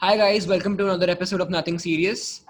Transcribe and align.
Hi, 0.00 0.16
guys, 0.16 0.46
welcome 0.46 0.78
to 0.78 0.84
another 0.84 1.10
episode 1.10 1.42
of 1.42 1.50
Nothing 1.50 1.78
Serious. 1.78 2.40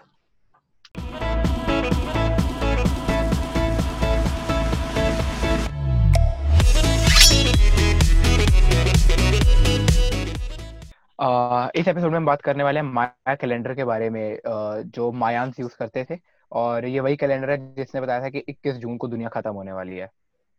uh, 11.19 11.71
इस 11.75 11.89
episode 11.89 12.11
में 12.11 12.17
हम 12.17 12.27
बात 12.27 12.43
करने 12.43 12.65
वाले 12.65 12.81
हैं 12.81 12.87
माया 12.87 13.35
कैलेंडर 13.35 13.75
के 13.75 13.85
बारे 13.85 14.11
में 14.11 14.37
uh, 14.37 14.83
जो 14.95 15.11
मायांस 15.13 15.61
यूज़ 15.61 15.77
करते 15.79 16.07
थे 16.11 16.19
और 16.53 16.87
ये 16.87 17.01
वही 17.01 17.17
कैलेंडर 17.17 17.51
है 17.51 17.59
जिसने 17.75 18.01
बताया 18.01 18.23
था 18.23 18.29
कि 18.29 18.45
21 18.51 18.79
जून 18.79 18.97
को 18.97 19.09
दुनिया 19.09 19.29
खत्म 19.29 19.51
होने 19.51 19.73
वाली 19.73 19.97
है 19.97 20.11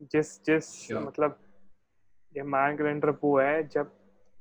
जिस 0.01 0.37
जिस 0.45 0.75
Sure. 0.87 1.05
मतलब 1.07 1.39
ये 2.37 2.43
मायन 2.43 2.77
कैलेंडर 2.77 3.09
वो 3.23 3.39
है 3.39 3.67
जब 3.67 3.91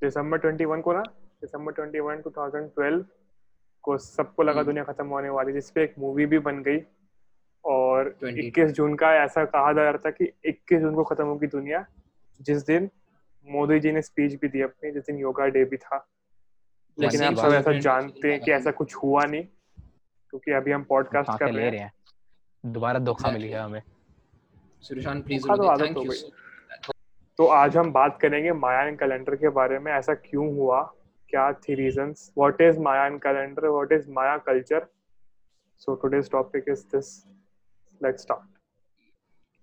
दिसंबर 0.03 0.53
21 0.53 0.83
को 0.83 0.93
ना 0.93 1.03
दिसंबर 1.43 1.73
21 1.73 2.23
2012 2.23 3.05
को 3.83 3.99
सबको 3.99 4.43
लगा 4.43 4.53
हम्म। 4.53 4.65
दुनिया 4.65 4.85
खत्म 4.85 5.07
होने 5.07 5.29
वाली 5.29 5.53
जिसपे 5.53 5.83
एक 5.83 5.95
मूवी 5.99 6.27
भी 6.27 6.39
बन 6.39 6.63
गई। 6.63 6.79
और 7.65 8.17
20. 8.25 8.39
21 8.39 8.73
जून 8.73 8.95
का 8.95 9.15
ऐसा 9.15 9.45
कहा 9.45 9.73
जा 9.73 9.83
रहा 9.83 9.93
था 9.93 10.11
कि 10.11 10.33
21 10.45 10.81
जून 10.81 10.95
को 10.95 11.05
खत्म 11.05 11.25
होगी 11.25 11.47
दुनिया 11.47 11.87
जिस 12.41 12.67
दिन 12.67 12.91
मोदी 13.49 13.81
जी 13.81 13.93
ने 13.93 14.03
स्पीच 14.03 14.35
भी 14.35 14.49
दी 14.49 14.61
अपनी 14.61 14.91
जिस 14.91 15.07
दिन 15.07 15.19
योगा 15.19 15.47
डे 15.47 15.65
भी 15.65 15.77
था। 15.77 16.09
लेकिन 16.99 17.21
बात 17.35 17.47
सब 17.47 17.55
ऐसा 17.55 17.73
जानते 17.81 18.33
हैं 18.33 18.41
कि 18.41 18.53
ऐसा 18.53 18.71
कुछ 18.71 18.97
हुआ 18.97 19.25
नहीं 19.25 19.45
क्योंकि 20.31 20.53
अभी 20.53 20.71
हम 20.71 20.83
पॉडकास्ट 20.83 21.39
कर 21.39 21.53
रहे 21.55 21.79
हैं। 21.79 21.93
दोबारा 22.67 22.99
धोखा 22.99 23.31
मिल 23.31 23.43
गया 23.43 23.65
हमें। 23.65 23.83
please 25.23 25.45
तो। 25.95 26.13
तो 27.39 27.47
आज 27.47 27.77
हम 27.77 27.93
बात 27.93 28.19
करेंगे 28.21 28.53
मायान 28.53 28.97
कैलेंडर 28.97 29.37
के 29.37 29.49
बारे 29.49 29.79
में 29.79 29.93
ऐसा 29.93 30.15
क्यों 30.15 30.55
हुआ? 30.55 30.95
क्या 31.31 31.51
थी 31.65 31.75
reasons 31.75 32.31
what 32.39 32.61
is 32.61 32.79
Mayan 32.89 33.19
calendar 33.27 33.69
what 33.69 33.93
is 33.93 34.11
Maya 34.21 34.37
culture 34.47 34.87
so 35.81 35.95
today's 36.03 36.31
topic 36.33 36.65
is 36.69 36.85
this 36.95 37.13
let's 38.01 38.23
start 38.23 38.49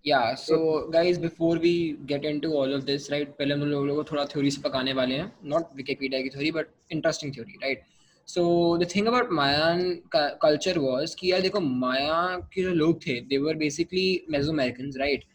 Yeah, 0.05 0.35
so 0.35 0.57
guys, 0.91 1.17
before 1.17 1.57
we 1.59 1.71
get 2.09 2.25
into 2.25 2.49
all 2.57 2.73
of 2.73 2.83
this, 2.85 3.09
right? 3.11 3.29
पहले 3.37 3.53
हम 3.53 3.63
लोगों 3.69 3.95
को 3.95 4.03
थोड़ा 4.11 4.25
थ्योरी 4.33 4.51
से 4.51 4.61
पकाने 4.61 4.93
वाले 4.93 5.15
हैं 5.15 5.31
not 5.53 5.73
Wikipedia 5.79 6.21
की 6.23 6.29
theory 6.35 6.51
but 6.57 6.69
interesting 6.95 7.33
theory, 7.37 7.57
right? 7.63 7.81
So 8.27 8.43
the 8.77 8.87
thing 8.93 9.09
about 9.11 9.33
Mayan 9.39 9.81
cu- 10.15 10.37
culture 10.43 10.75
was 10.85 11.15
कि 11.19 11.31
यार 11.31 11.41
देखो 11.41 11.59
माया 11.59 12.21
के 12.53 12.63
जो 12.63 12.73
लोग 12.73 13.01
थे 13.07 13.17
they 13.31 13.41
were 13.47 13.55
basically 13.63 14.05
Mesoamericans, 14.35 14.99
right? 15.03 15.25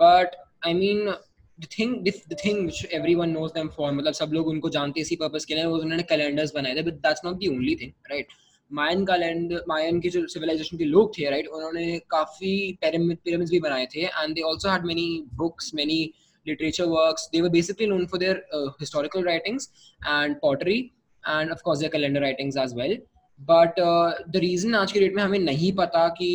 But 0.00 0.36
I 0.62 0.74
mean 0.74 1.02
the 1.58 1.66
thing 1.66 2.02
the, 2.04 2.12
the 2.28 2.36
thing 2.36 2.64
which 2.66 2.84
everyone 2.90 3.32
knows 3.32 3.52
them 3.52 3.68
for 3.68 3.90
मतलब 3.92 4.12
सब 4.14 4.30
लोग 4.32 4.46
उनको 4.48 4.70
जानते 4.76 5.00
इसी 5.00 5.16
पर्पस 5.16 5.44
के 5.44 5.54
लिए 5.54 5.64
वो 5.64 5.78
उन्होंने 5.78 6.02
कैलेंडर्स 6.12 6.52
बनाए 6.54 6.74
थे 6.76 6.82
but 6.88 7.02
that's 7.02 7.24
not 7.24 7.38
the 7.40 7.50
only 7.56 7.76
thing, 7.82 7.92
right? 8.12 8.26
Mayan 8.70 9.04
calendar 9.06 9.64
Mayan 9.68 10.00
के 10.00 10.08
जो 10.08 10.26
सिविलाइजेशन 10.32 10.76
के 10.78 10.84
लोग 10.84 11.12
थे 11.18 11.30
राइट 11.30 11.46
उन्होंने 11.46 11.98
काफ़ी 12.10 12.52
पिरामिड्स 12.84 13.50
भी 13.50 13.58
बनाए 13.60 13.86
थे 13.94 14.04
and 14.04 14.34
they 14.34 14.42
also 14.50 14.70
had 14.70 14.84
many 14.86 15.06
books 15.42 15.74
many 15.74 16.02
literature 16.46 16.86
works 16.90 17.28
they 17.32 17.40
were 17.42 17.50
basically 17.50 17.86
known 17.86 18.06
for 18.12 18.18
their 18.18 18.38
uh, 18.52 18.70
historical 18.78 19.22
writings 19.26 19.68
and 20.14 20.40
pottery 20.40 20.78
and 21.24 21.52
of 21.52 21.62
course 21.62 21.82
their 21.82 21.90
calendar 21.90 22.22
writings 22.24 22.56
as 22.56 22.74
well 22.74 22.94
but 23.38 23.78
uh, 23.78 24.08
the 24.36 24.40
reason 24.44 24.74
आज 24.74 24.92
के 24.92 25.00
date 25.00 25.14
में 25.16 25.22
हमें 25.22 25.38
नहीं 25.38 25.72
पता 25.82 26.08
कि 26.16 26.30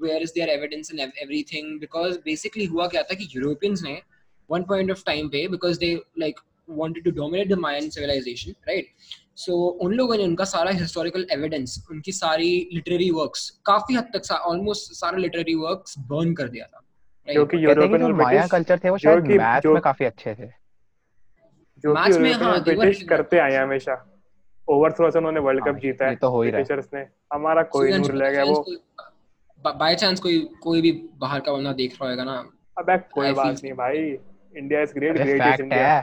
where 0.00 0.20
is 0.22 0.32
their 0.38 0.48
evidence 0.54 0.90
and 0.90 1.04
ev- 1.04 1.22
everything 1.26 1.70
because 1.84 2.18
basically 2.24 2.66
हुआ 2.70 2.86
क्या 2.94 3.02
था 3.02 3.14
कि 3.14 3.28
यूरोपियंस 3.36 3.82
ने 3.82 3.94
one 4.52 4.62
point 4.62 4.88
of 4.88 4.98
time 4.98 5.28
पे 5.28 5.48
because 5.48 5.74
they 5.78 5.96
like 5.96 6.38
wanted 6.78 7.06
to 7.06 7.10
dominate 7.10 7.48
the 7.48 7.58
Mayan 7.58 7.84
civilization 7.84 8.48
right? 8.48 8.84
So 9.44 9.50
उन 9.50 9.92
लोगों 9.92 10.16
ने 10.16 10.24
उनका 10.24 10.44
सारा 10.44 10.70
historical 10.70 11.22
evidence 11.22 11.70
उनकी 11.90 12.12
सारी 12.12 12.68
literary 12.76 13.14
works 13.14 13.50
काफ़ी 13.50 13.94
हद 13.94 14.10
तक 14.16 14.32
ऑलमोस्ट 14.32 14.92
सारा 14.92 15.18
literary 15.18 15.54
works 15.54 16.12
burn 16.12 16.34
कर 16.36 16.48
दिया 16.48 16.66
था 16.66 16.80
right? 16.80 17.32
क्योंकि 17.32 17.56
कि 17.56 17.64
यूरोपियन 17.64 18.02
और 18.02 18.12
माया 18.12 18.46
कल्चर 18.46 18.78
थे 18.78 18.90
वो 18.90 18.98
शायद 18.98 19.24
मैथ 19.24 19.60
में 19.66 19.82
काफ़ी 19.82 20.04
अच्छे 20.04 20.34
थे। 20.34 20.64
जो 21.78 21.94
कि 21.94 22.18
में, 22.18 22.32
हाँ, 22.32 22.52
और 22.52 22.58
they 22.58 22.68
were 22.68 22.78
ब्रिटिश 22.78 23.02
करते 23.02 23.38
आए 23.38 23.56
हमेशा। 23.56 24.10
ओवरथ्रो 24.68 25.10
से 25.10 25.18
उन्होंने 25.18 25.40
वर्ल्ड 25.40 25.62
हाँ, 25.62 25.74
कप 25.74 25.80
जीता 25.80 26.06
है 26.06 26.16
तो 26.16 26.28
हो 26.28 26.42
ही 26.42 26.50
रहा 26.50 26.76
है। 26.96 27.14
हमारा 27.32 27.62
कोई 27.62 27.92
नूर 27.92 28.14
ले 28.14 28.30
गया 28.30 28.44
वो 28.44 28.66
chance 29.64 30.20
कोई- 30.20 30.20
कोई 30.20 30.48
कोई 30.62 30.80
भी 30.80 30.92
बाहर 30.92 31.40
का 31.40 31.52
बंदा 31.52 31.72
देख 31.72 31.96
रहा 32.02 32.10
होगा 32.10 32.24
ना। 32.24 32.50
अबे 32.78 32.98
कोई 32.98 33.32
बात 33.32 33.56
नहीं 33.64 33.72
भाई। 33.72 34.18
India 34.56 34.82
is 34.82 34.94
great 34.94 35.14
great 35.14 35.28
is 35.28 35.42
fact 35.42 35.60
India 35.60 35.94
है 35.94 36.02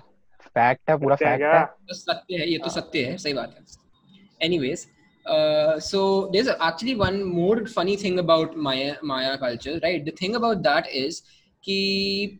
फैक्ट 0.56 0.90
है 0.90 0.98
पूरा 0.98 1.16
फैक्ट 1.16 1.44
है 1.44 1.66
तो 1.66 1.94
सत्य 1.96 2.38
है 2.38 2.50
ये 2.52 2.58
तो 2.58 2.70
सत्य 2.70 3.04
है 3.06 3.18
सही 3.18 3.34
बात 3.34 3.56
है 3.58 4.46
anyways 4.48 4.88
uh, 5.26 5.80
so 5.80 6.30
there's 6.34 6.48
actually 6.60 6.96
one 6.96 7.24
more 7.24 7.66
funny 7.66 7.96
thing 7.96 8.20
about 8.20 8.56
Maya 8.58 8.98
Maya 9.04 9.38
culture, 9.38 9.80
right? 9.84 10.04
The 10.04 10.12
thing 10.12 10.36
about 10.36 10.64
that 10.64 10.88
is 10.92 11.22
कि 11.64 12.40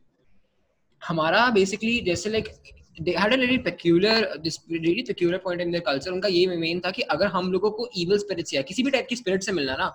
हमारा 1.02 1.54
basically 1.54 2.02
जैसे 2.02 2.32
like 2.32 2.50
they 2.98 3.14
had 3.14 3.34
a 3.34 3.38
really 3.38 3.58
peculiar 3.58 4.38
this 4.44 4.60
really 4.70 5.04
peculiar 5.04 5.40
point 5.40 5.62
in 5.62 5.72
their 5.72 5.82
culture 5.82 6.12
उनका 6.12 6.28
ये 6.28 6.58
main 6.58 6.80
था 6.86 6.92
कि 6.92 7.02
अगर 7.16 7.28
हम 7.28 7.52
लोगों 7.52 7.72
को 7.72 7.90
evil 7.98 8.20
spirits 8.24 8.54
या 8.54 8.62
किसी 8.62 8.84
भी 8.84 8.92
टाइप 8.92 9.08
की 9.10 9.16
spirit 9.16 9.44
से 9.46 9.52
मिलना 9.52 9.76
ना 9.78 9.92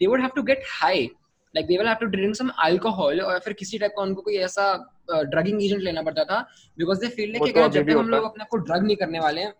they 0.00 0.08
would 0.08 0.20
have 0.20 0.34
to 0.34 0.42
get 0.42 0.64
high 0.80 1.08
like 1.56 1.68
they 1.68 1.80
will 1.80 1.92
have 1.92 2.02
to 2.04 2.12
drink 2.14 2.40
some 2.40 2.50
alcohol 2.68 3.20
और 3.20 3.38
फिर 3.38 3.52
किसी 3.52 3.78
टाइप 3.78 3.92
का 3.96 4.02
उनको 4.02 4.22
कोई 4.22 4.36
ऐसा 4.36 4.94
ड्रगिंग 5.14 5.64
एजेंट 5.64 5.82
लेना 5.82 6.02
पड़ता 6.02 6.24
था 6.24 6.46
because 6.82 7.02
they 7.02 7.12
feel 7.12 7.26
like 7.26 7.40
वो 7.40 7.46
कि 7.46 7.52
तो 7.52 7.60
अगर 7.60 7.68
जब 7.68 7.82
तक 7.82 7.96
हम 7.98 8.08
लोग 8.08 8.24
अपने 8.24 8.44
को 8.44 8.56
ड्रग 8.56 8.82
नहीं 8.82 8.96
करने 8.96 9.20
वाले 9.20 9.40
हैं 9.40 9.54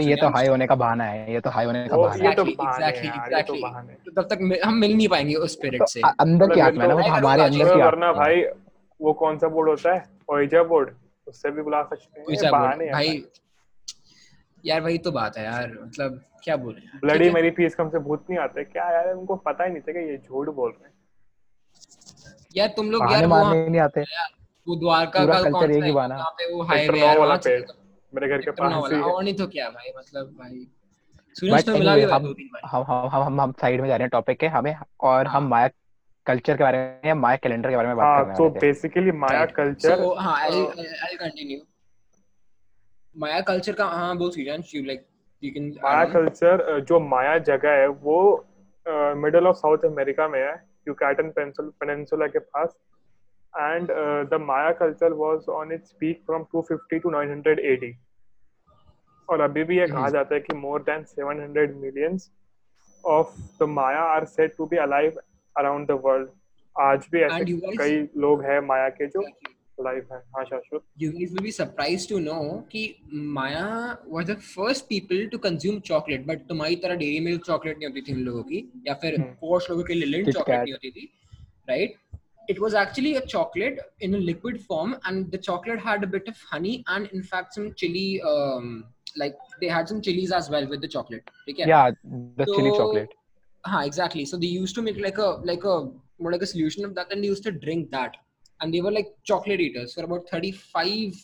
ये 0.00 0.16
तो 0.16 0.28
हाई 0.28 0.46
होने 0.46 0.66
का 0.66 0.74
बहाना 0.74 1.04
है 1.04 1.32
ये 1.32 1.40
तो 1.40 1.50
हाई 1.50 1.64
होने 1.64 1.88
का 1.88 1.96
बहाना 1.96 2.24
हैं। 2.24 2.34
exactly, 2.36 3.06
यार 3.06 3.32
ये 3.36 3.42
तो 3.42 3.52
तो 4.10 4.22
तब 4.22 4.28
तक 4.28 4.38
मिल- 4.40 4.64
हम 4.64 4.74
मिल 4.74 4.96
नहीं 4.96 5.08
पाएँगे 5.08 5.34
उस 5.34 5.52
स्पिरिट 5.52 5.82
से। 5.88 6.00
तो 6.00 6.08
अंदर 6.08 6.54
की 6.54 6.60
आत्मा 6.60 6.82
है? 6.82 6.88
ना 6.88 6.94
वो 6.94 7.00
हमारे 7.08 7.42
अंदर 7.42 7.74
की 7.74 7.80
वरना 7.82 8.12
भाई 8.12 8.42
वो 9.00 9.12
कौन 9.12 9.38
सा 9.38 9.48
बोर्ड 9.48 9.68
होता 9.68 9.94
है? 9.94 10.04
ओइजा 10.30 10.62
बोर्ड 10.62 10.90
उससे 11.26 11.50
भी 11.50 11.62
बुला 11.62 11.82
सकते 11.82 12.20
हैं। 12.20 12.36
सा 12.36 12.50
बहाने 12.50 12.92
भाई। 12.92 13.24
यार। 14.66 14.80
वही 14.80 14.98
तो 14.98 15.10
बात 15.10 15.36
है 15.36 15.44
यार 15.44 15.78
मतलब 15.82 16.24
क्या 16.44 16.56
बोले? 16.56 16.78
यार, 16.78 17.00
ब्लडी 17.00 17.30
मेरी 17.30 17.50
फ़ीस 17.50 17.74
कम 17.74 17.88
से 17.88 17.98
भूत 17.98 18.24
नहीं 18.30 18.40
आते। 18.40 18.64
क्या 18.64 18.90
यार 18.90 19.14
उनको 19.14 19.36
पता 19.36 19.64
ही 19.64 19.70
नहीं 19.70 19.80
था 19.80 19.92
कि 19.92 19.98
ये 19.98 20.16
झूठ 20.16 20.48
बोल 20.48 20.70
रहे 20.70 20.88
हैं। 20.88 20.99
यार 22.56 22.68
तुम 22.76 22.90
लोग 22.90 23.12
यार 23.12 23.26
मारने 23.26 23.68
नहीं 23.68 23.80
आते। 23.80 24.04
वो 24.66 24.76
द्वारका 24.76 25.24
का 25.26 25.32
culture 25.34 25.52
कौन 25.52 25.70
एक 25.70 25.80
सा 25.80 25.86
ही 25.86 25.92
बहाना। 25.92 26.24
पे 26.38 26.52
वो 26.52 26.62
हाईवे 26.62 27.00
है 27.00 27.16
वाला 27.18 27.36
पेड़ 27.44 27.60
मेरे 28.12 28.28
घर 28.28 28.42
के 28.42 28.50
पास 28.50 28.92
ही 28.92 28.96
है। 28.96 29.02
और 29.02 29.22
नहीं 29.22 29.34
तो 29.34 29.46
क्या 29.46 29.68
भाई 29.70 29.92
मतलब 29.98 30.34
भाई 30.38 30.66
सूरज 31.36 31.64
तो 31.66 31.72
मिला 31.72 31.94
भी 31.94 32.00
है 32.00 32.10
हम 32.10 32.22
दो 32.24 32.32
तीन 32.32 32.48
बार। 32.52 32.62
हम 32.66 32.82
हम 32.82 33.08
हम 33.08 33.22
हम 33.22 33.40
हम 33.40 33.52
साइड 33.60 33.80
में 33.80 33.88
जा 33.88 33.96
रहे 33.96 34.04
हैं 34.04 34.10
टॉपिक 34.10 34.38
के 34.38 34.46
हमें 34.48 34.74
और 35.00 35.26
हम 35.26 35.42
हाँ। 35.42 35.48
माया 35.48 35.68
कल्चर 36.26 36.56
के 36.56 36.64
बारे 36.64 36.78
में 36.78 37.08
या 37.08 37.14
माया 37.14 37.36
कैलेंडर 37.36 37.70
के 37.70 37.76
बारे 37.76 37.88
में 37.88 37.96
बात 37.96 38.26
हाँ 38.26 38.34
तो 38.36 38.48
थे। 38.50 38.58
Basically 38.60 39.12
Maya. 39.12 39.44
कल्चर 39.46 40.02
हाँ 40.18 40.34
I'll 40.46 41.18
continue. 41.22 41.60
माया 43.16 43.40
कल्चर 43.40 43.72
का 43.72 43.84
हाँ 43.86 44.16
बोल 44.16 44.30
you 45.42 45.52
can 45.52 45.68
add 45.68 45.82
Maya 45.84 46.04
culture 46.04 46.80
जो 46.88 46.98
माया 47.00 47.38
जगह 47.38 47.70
है 47.70 47.86
वो 47.88 48.18
मिडल 49.16 49.46
ऑफ़ 49.46 49.56
साउथ 49.56 49.84
अमेरिका 49.84 50.28
में 50.28 50.38
है। 50.40 50.69
यूकैटन 50.90 51.30
पेनिनसुला 51.38 52.26
के 52.26 52.38
पास। 52.50 52.76
And 53.54 53.88
the 54.30 54.38
Maya 54.40 54.70
culture 54.80 55.12
was 55.20 55.48
on 55.52 55.72
its 55.72 55.92
peak 56.00 56.22
from 56.26 56.44
250 56.54 57.00
to 57.02 57.10
900 57.10 57.58
AD 57.70 57.92
और 59.28 59.40
अभी 59.40 59.64
भी 59.64 59.78
ये 59.78 59.86
कहा 59.86 59.98
हम्म। 59.98 60.10
जाता 60.10 60.34
है 60.34 60.40
कि 60.40 60.56
more 60.56 60.82
than 60.82 61.04
700 61.04 61.74
millions 61.76 62.30
of 63.04 63.34
the 63.60 63.68
Maya 63.70 64.02
are 64.10 64.24
said 64.26 64.56
to 64.56 64.66
be 64.66 64.76
alive 64.76 65.20
around 65.56 65.86
the 65.88 66.00
world 66.04 66.28
आज 66.76 67.06
भी 67.12 67.20
ऐसे 67.20 67.76
कई 67.76 67.98
लोग 68.16 68.44
हैं 68.44 68.60
माया 68.66 68.88
के 68.98 69.06
जो 69.06 69.22
लाइव 69.83 70.07
हैं 70.11 70.19
हाँ 70.35 70.43
शाश्वत 70.45 70.81
You 71.01 71.11
guys 71.13 71.31
will 71.35 71.45
be 71.45 71.51
surprised 71.55 72.09
to 72.11 72.19
know 72.27 72.41
कि 72.71 72.83
Maya 73.37 73.97
were 74.13 74.23
the 74.29 74.35
first 74.49 74.87
people 74.91 75.23
to 75.33 75.39
consume 75.47 75.81
chocolate, 75.89 76.25
but 76.29 76.47
तुम्हारी 76.49 76.75
तरह 76.85 76.95
डेयरी 77.01 77.19
मिल्क 77.25 77.45
चॉकलेट 77.45 77.77
नहीं 77.77 77.87
होती 77.87 78.01
थी 78.07 78.11
इन 78.11 78.23
लोगों 78.25 78.43
की 78.51 78.63
या 78.87 78.93
फिर 79.03 79.19
हम्म। 79.19 79.33
पोश 79.41 79.69
लोगों 79.69 79.83
के 79.83 79.93
लिए 79.93 80.05
लिंट 80.05 80.25
Kit 80.27 80.37
चॉकलेट 80.37 80.57
Kat. 80.57 80.63
नहीं 80.63 80.73
होती 80.73 80.91
थी, 80.91 81.07
right? 81.69 82.01
It 82.53 82.59
was 82.65 82.73
actually 82.79 83.11
a 83.19 83.21
chocolate 83.35 83.79
in 84.07 84.15
a 84.15 84.23
liquid 84.31 84.57
form, 84.71 84.91
and 85.09 85.31
the 85.35 85.37
chocolate 85.49 85.79
had 85.85 86.03
a 86.07 86.09
bit 86.15 86.27
of 86.33 86.41
honey 86.53 86.73
and 86.95 87.13
in 87.19 87.23
fact 87.33 87.59
some 87.59 87.71
chili. 87.83 88.07
Um, 88.33 88.73
like 89.17 89.35
they 89.61 89.67
had 89.71 89.89
some 89.89 90.01
chilies 90.05 90.31
as 90.37 90.49
well 90.55 90.65
with 90.73 90.81
the 90.85 90.89
chocolate. 90.95 91.29
ठीक 91.45 91.59
है? 91.59 91.69
या 91.69 91.89
the 91.89 92.45
chilli 92.49 92.69
So- 92.69 92.77
chocolate 92.77 93.13
हाँ, 93.63 93.85
exactly. 93.89 94.25
So 94.31 94.37
they 94.41 94.49
used 94.55 94.75
to 94.77 94.81
make 94.87 94.97
like 95.05 95.19
a 95.27 95.29
like 95.51 95.63
a 95.73 95.75
more 96.19 96.31
like 96.33 96.43
a 96.47 96.49
solution 96.53 96.85
of 96.87 96.93
that, 96.97 97.13
and 97.15 97.23
they 97.23 97.31
used 97.33 97.45
to 97.49 97.53
drink 97.65 97.89
that. 97.97 98.17
And 98.60 98.74
they 98.74 98.80
were 98.80 98.92
like 98.92 99.12
chocolate 99.24 99.60
eaters 99.60 99.94
for 99.94 100.04
about 100.04 100.28
thirty 100.28 100.52
five 100.52 101.14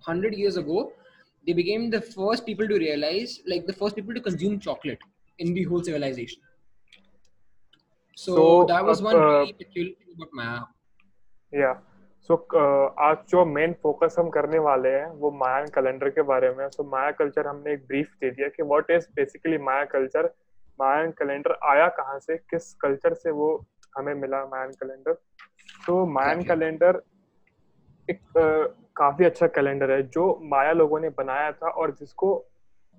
hundred 0.00 0.34
years 0.34 0.56
ago. 0.56 0.92
They 1.46 1.52
became 1.52 1.90
the 1.90 2.00
first 2.00 2.46
people 2.46 2.68
to 2.68 2.78
realize, 2.78 3.40
like 3.46 3.66
the 3.66 3.72
first 3.72 3.96
people 3.96 4.14
to 4.14 4.20
consume 4.20 4.60
chocolate 4.60 4.98
in 5.38 5.52
the 5.52 5.64
whole 5.64 5.82
civilization. 5.82 6.40
So, 8.16 8.36
So, 8.36 8.64
that 8.66 8.84
was 8.84 9.00
uh, 9.00 9.04
one 9.04 9.16
uh, 9.16 9.20
really 9.20 9.52
peculiar 9.52 9.94
thing 9.94 10.14
about 10.16 10.30
Maya. 10.32 10.60
Yeah. 11.52 11.74
So 12.26 12.34
so, 12.34 12.58
uh, 12.58 12.86
आज 13.06 13.16
जो 13.30 13.44
main 13.44 13.72
focus 13.82 14.14
हम 14.18 14.28
करने 14.36 14.58
वाले 14.66 14.88
हैं 14.88 15.06
वो 15.22 15.30
माया 15.30 15.64
calendar 15.74 16.08
के 16.10 16.22
बारे 16.30 16.50
में 16.56 16.68
सो 16.70 16.84
माया 16.90 17.10
कल्चर 17.18 17.46
हमने 17.46 17.72
एक 17.72 17.86
ब्रीफ 17.88 18.14
दे 18.20 18.30
दिया 18.30 18.48
कि 18.56 18.62
what 18.62 18.90
is 18.90 19.06
basically 19.16 19.58
Maya 19.66 19.84
culture 19.94 20.32
Mayan 20.80 21.10
calendar 21.18 21.56
आया 21.70 21.88
कहाँ 21.98 22.18
से 22.20 22.36
किस 22.50 22.72
कल्चर 22.82 23.14
से 23.14 23.30
वो 23.40 23.50
हमें 23.96 24.14
मिला 24.14 24.44
मायन 24.46 24.70
कैलेंडर 24.72 25.12
तो 25.86 26.04
मायन 26.08 26.42
कैलेंडर 26.42 27.02
एक 28.08 28.20
काफ़ी 28.96 29.24
अच्छा 29.24 29.46
कैलेंडर 29.48 29.90
है 29.90 30.02
जो 30.08 30.24
माया 30.44 30.72
लोगों 30.72 31.00
ने 31.00 31.08
बनाया 31.18 31.52
था 31.52 31.68
और 31.68 31.90
जिसको 31.94 32.28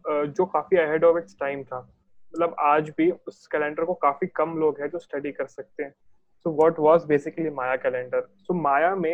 जो 0.06 0.46
काफ़ी 0.46 0.78
अहेड 0.78 1.04
ऑफ़ 1.04 1.18
इट्स 1.18 1.38
टाइम 1.40 1.64
था। 1.64 1.80
मतलब 1.80 2.56
आज 2.60 2.90
भी 2.98 3.10
उस 3.28 3.46
कैलेंडर 3.48 3.86
को 3.86 3.94
काफ़ी 3.94 4.28
कम 4.36 4.58
लोग 4.60 4.80
हैं 4.82 4.90
जो 4.90 5.00
स्टडी 5.00 5.32
कर 5.32 5.46
सकते 5.48 5.84
हैं। 5.84 5.92
So 6.46 6.52
what 6.58 6.80
was 6.80 7.06
basically 7.06 7.50
Maya 7.52 7.76
calendar 7.76 8.28
so 8.38 8.54
Maya 8.54 8.96
में 8.96 9.14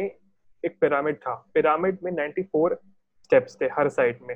एक 0.64 0.78
पिरामिड 0.82 1.16
था। 1.18 1.34
पिरामिड 1.54 1.98
में 2.04 2.12
94 2.12 2.76
स्टेप्स 3.24 3.58
थे 3.62 3.66
हर 3.78 3.90
साइड 3.90 4.20
में। 4.22 4.36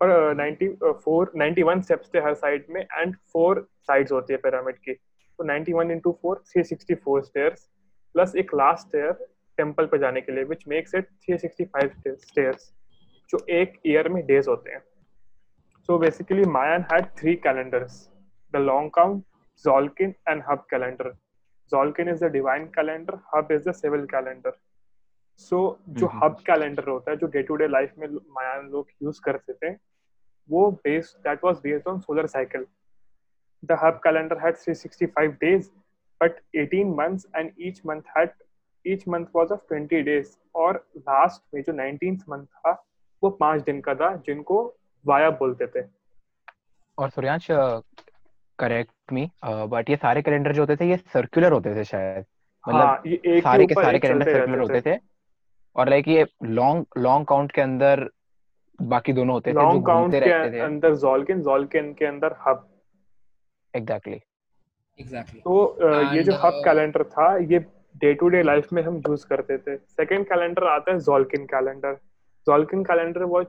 और 0.00 0.34
ninety 0.34 0.68
four 0.84 1.32
ninety 1.36 1.62
one 1.62 1.80
steps 1.80 2.10
थे 2.14 2.20
हर 2.20 2.34
साइड 2.34 2.66
में 2.70 2.80
एंड 2.82 3.16
फोर 3.32 3.66
साइड्स 3.86 4.12
होती 4.12 4.32
है 4.32 4.38
पिरामिड 4.40 4.78
की। 4.78 4.92
तो 5.42 5.46
ninety 5.46 5.72
one 5.72 5.90
into 5.90 6.12
four 6.22 6.42
three 6.52 6.64
sixty 6.64 6.94
four 7.04 7.22
stairs 7.24 7.68
plus 8.14 8.34
एक 8.44 8.54
लास्ट 8.54 8.86
स्टेयर 8.86 9.12
टेंपल 9.58 9.86
पे 9.86 9.98
जाने 9.98 10.20
के 10.20 10.32
लिए 10.32 10.44
which 10.54 10.64
makes 10.68 10.94
it 10.94 11.08
three 11.24 11.38
sixty 11.38 11.64
five 11.76 12.14
stairs 12.28 12.72
जो 13.30 13.44
एक 13.58 13.80
ईयर 13.86 14.08
में 14.14 14.24
डेज़ 14.26 14.48
होते 14.50 14.70
हैं 14.70 14.80
so 15.88 15.98
basically 15.98 16.44
Mayan 16.56 16.84
had 16.92 17.06
three 17.18 17.34
calendars 17.48 18.00
the 18.54 18.64
long 18.70 18.90
count 18.94 19.24
Zolkin 19.64 20.14
and 20.26 20.42
Hub 20.42 20.68
calendar. 20.68 21.16
Zolkin 21.72 22.12
is 22.12 22.20
the 22.20 22.28
divine 22.28 22.68
calendar, 22.68 23.20
Hub 23.32 23.50
is 23.50 23.64
the 23.64 23.74
civil 23.74 24.06
calendar. 24.06 24.52
So 25.40 25.58
so, 25.58 25.98
जो 25.98 26.06
Haab 26.06 26.22
mm-hmm. 26.22 26.46
Calendar 26.46 26.88
होता 26.88 27.10
है 27.10 27.16
जो 27.16 27.26
day 27.26 27.42
to 27.42 27.54
day 27.56 27.66
life 27.68 27.92
में 27.98 28.06
मायान 28.08 28.66
लोग 28.70 28.88
use 29.02 29.20
करते 29.24 29.52
थे 29.52 29.70
वो 30.48 30.70
based 30.84 31.16
that 31.24 31.44
was 31.44 31.56
based 31.62 31.88
on 31.88 32.00
solar 32.00 32.26
cycle 32.26 32.66
the 33.62 33.78
Haab 33.82 34.00
calendar 34.04 34.38
had 34.38 34.56
365 34.58 35.34
days 35.40 35.68
but 36.20 36.40
18 36.56 36.94
months 36.98 37.26
and 37.36 37.50
each 37.60 37.80
month 37.86 38.16
had 38.16 38.30
each 38.84 39.04
month 39.08 39.26
was 39.36 39.52
of 39.52 39.60
20 39.72 40.02
days 40.04 40.36
और 40.54 40.84
last 40.98 41.42
में 41.54 41.62
जो 41.62 41.72
19th 41.72 42.28
मंथ 42.30 42.46
था 42.46 42.72
वो 43.22 43.30
पाँच 43.40 43.62
दिन 43.62 43.80
का 43.80 43.94
था 43.94 44.14
जिनको 44.26 44.64
वाया 45.04 45.30
बोलते 45.40 45.66
थे। 45.66 45.82
और 46.98 47.10
सूर्यांश 47.10 47.46
करेक्ट 48.58 49.12
मी 49.12 49.30
बट 49.44 49.90
ये 49.90 49.96
सारे 49.96 50.22
कैलेंडर 50.22 50.52
जो 50.52 50.62
होते 50.62 50.76
थे 50.76 50.88
ये 50.88 50.96
सर्कुलर 51.12 51.52
होते 51.52 51.74
थे 51.76 51.84
शायद। 51.84 52.24
मतलब 52.64 52.80
हाँ, 52.80 53.02
ये 53.06 53.40
सारे 53.40 53.66
के 53.66 53.74
सारे 53.74 53.98
कैलेंडर 53.98 54.32
सर्कुलर 54.32 54.60
होते 54.60 54.80
थे। 54.80 54.98
और 55.76 55.88
लाइक 55.88 56.08
ये 56.08 56.26
लॉन्ग 56.44 56.98
लॉन्ग 56.98 57.26
काउंट 57.26 57.52
के 57.52 57.60
अंदर 57.60 58.08
बाकी 58.78 59.12
दोनों 59.12 59.34
होते 59.34 59.50
थे 59.50 59.54
लॉन्ग 59.54 59.86
काउंट 59.86 60.14
के 60.14 60.60
अंदर 60.60 60.94
जोल्किन 60.96 61.42
जोल्किन 61.42 61.92
के 61.94 62.06
अंदर 62.06 62.36
हब 62.46 62.68
एग्जैक्टली 63.74 64.20
एग्जैक्टली 64.98 65.40
तो 65.40 65.54
ये 66.14 66.22
जो 66.22 66.32
हब 66.44 66.60
कैलेंडर 66.64 67.04
था 67.14 67.36
ये 67.52 67.58
डे 68.00 68.12
टू 68.14 68.28
डे 68.28 68.42
लाइफ 68.42 68.72
में 68.72 68.82
हम 68.82 68.96
यूज़ 69.08 69.26
करते 69.26 69.58
थे। 69.58 69.76
सेकंड 69.76 70.26
कैलेंडर 70.28 70.66
आता 70.68 70.92
है 70.92 70.98
Tzolkin 71.00 71.44
calendar 71.46 71.94
Tzolkin 72.46 72.84
calendar 72.84 73.24
was 73.34 73.46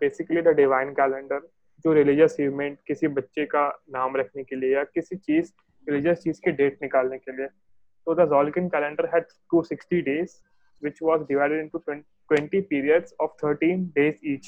basically 0.00 0.42
the 0.42 0.56
divine 0.56 0.92
calendar 0.94 1.48
जो 1.84 1.92
रिलीजियस 1.92 2.36
इवेंट 2.40 2.78
किसी 2.86 3.08
बच्चे 3.08 3.44
का 3.46 3.66
नाम 3.92 4.16
रखने 4.16 4.44
के 4.44 4.56
लिए 4.56 4.74
या 4.74 4.84
किसी 4.84 5.16
चीज़ 5.16 5.52
रिलीजियस 5.86 6.22
चीज़ 6.22 6.40
की 6.44 6.50
डेट 6.52 6.78
निकालने 6.82 7.18
के 7.18 7.36
लिए। 7.36 7.46
तो 7.46 8.14
the 8.14 8.28
Tzolkin 8.28 8.68
calendar 8.68 9.10
had 9.14 9.24
260 9.54 10.00
days 10.04 10.38
which 10.82 11.00
was 11.06 11.24
divided 11.28 11.58
into 11.60 11.78
20 11.86 12.60
periods 12.68 13.10
of 13.22 13.32
13 13.40 13.80
days 13.96 14.20
each. 14.32 14.46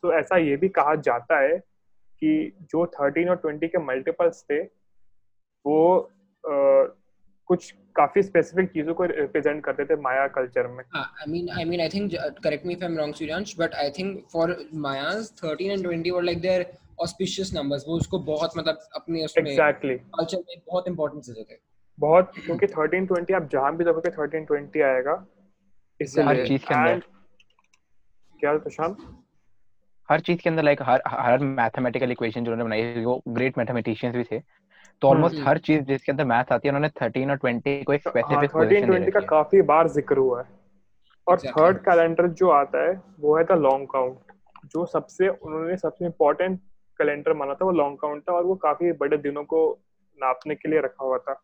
So 0.00 0.12
ऐसा 0.12 0.36
ये 0.36 0.56
भी 0.56 0.68
कहा 0.68 0.94
जाता 1.08 1.38
है 1.40 1.58
कि 2.24 2.56
जो 2.60 2.86
13 2.86 3.28
और 3.28 3.42
20 3.46 3.68
के 3.68 3.78
मल्टीपल्स 3.78 4.42
थे 4.42 4.62
वो 5.66 6.10
uh, 6.46 7.00
कुछ 7.46 7.74
काफ़ी 7.96 8.22
स्पेसिफिक 8.22 8.68
चीज़ों 8.68 8.94
को 8.94 9.04
रिप्रेजेंट 9.04 9.64
करते 9.64 9.84
थे 9.84 9.96
माया 9.96 10.26
कल्चर 10.28 10.66
में। 10.66 10.84
I 10.96 11.32
mean 11.32 11.48
I 11.50 11.64
mean 11.64 11.80
I 11.80 11.88
think 11.88 12.12
correct 12.44 12.66
me 12.66 12.72
if 12.72 12.84
I 12.84 12.90
am 12.90 12.98
wrong 12.98 13.14
Suryansh 13.14 13.54
but 13.58 13.74
I 13.74 13.90
think 13.90 14.26
for 14.32 14.68
Mayas 14.74 15.34
13 15.44 15.62
and 15.62 15.86
20 15.86 16.10
were 16.10 16.22
like 16.22 16.40
their 16.40 16.72
auspicious 17.00 17.54
numbers 17.54 17.84
वो 17.88 17.94
उसको 17.94 18.18
बहुत 18.18 18.50
मतलब 18.58 18.78
अपने 18.94 19.24
उसमें 19.24 19.56
exactly. 19.56 19.98
कल्चर 19.98 20.38
में 20.38 20.62
बहुत 20.66 20.88
इंपॉर्टेंस 20.88 21.28
देते 21.28 21.54
थे। 21.54 21.58
बहुत 21.98 22.32
क्योंकि 22.44 22.66
13 22.66 23.08
20 23.08 23.34
आप 23.34 23.48
जहाँ 23.52 23.76
भी 23.76 23.84
देखोगे 23.84 24.10
13 24.10 24.66
20 24.66 24.82
आएगा। 24.82 25.26
इससे 26.00 26.22
हर 26.22 26.46
चीज़ 26.46 26.62
के 26.62 26.74
अंदर। 26.74 27.00
क्या 28.40 28.58
प्रशांत? 28.58 29.19
हर 30.10 30.20
चीज़ 30.20 30.38
के 30.42 30.50
अंदर 30.50 30.62
लाइक 30.62 30.82
हर 30.82 31.02
हर 31.06 31.38
मैथमेटिकल 31.38 32.10
इक्वेशन 32.12 32.44
जो 32.44 32.52
उन्होंने 32.52 32.82
बनाई 32.82 33.04
वो 33.04 33.22
ग्रेट 33.28 33.58
मैथमेटिशियंस 33.58 34.16
भी 34.16 34.24
थे। 34.24 34.38
तो 35.02 35.08
ऑलमोस्ट 35.08 35.34
हम्म, 35.34 35.46
हर 35.46 35.54
हम्म। 35.54 35.62
चीज़ 35.64 35.82
जिसके 35.82 36.12
अंदर 36.12 36.24
मैथ 36.24 36.52
आती 36.52 36.68
है 36.68 36.74
उन्होंने 36.74 36.88
13 36.88 37.30
और 37.30 37.38
20 37.38 37.84
को 37.84 37.92
एक 37.92 38.00
स्पेसिफिक 38.00 38.50
पोजीशन 38.50 38.86
13 38.86 39.04
20 39.04 39.12
का 39.12 39.20
काफ़ी 39.20 39.62
बार 39.62 39.88
ज़िक्र 39.88 40.16
हुआ 40.16 40.42
है। 40.42 40.48
और 41.26 41.40
थर्ड 41.40 41.78
कैलेंडर 41.78 42.26
जो 42.26 42.50
आता 42.50 42.82
है 42.88 43.02
वो 43.20 43.36
है 43.36 43.44
द 43.44 43.52
लॉन्ग 43.52 43.88
काउंट 43.90 44.16
जो 44.66 44.86
सबसे 44.86 45.28
उन्होंने 45.28 45.76
सबसे 45.76 46.04
इम्पोर्टेंट 46.04 46.60
कैलेंडर 46.98 47.32
माना 47.32 47.54
था 47.54 47.64
वो 47.64 47.70
लॉन्ग 47.70 47.98
काउंट 47.98 48.22
था 48.22 48.32
और 48.32 48.44
वो 48.44 48.54
काफ़ी 48.54 48.92
बड़े 48.92 49.16
दिनों 49.16 49.44
को 49.44 49.78
नापने 50.18 50.54
के 50.54 50.70
लिए 50.70 50.80
रखा 50.80 51.04
हुआ 51.04 51.18
था। 51.18 51.34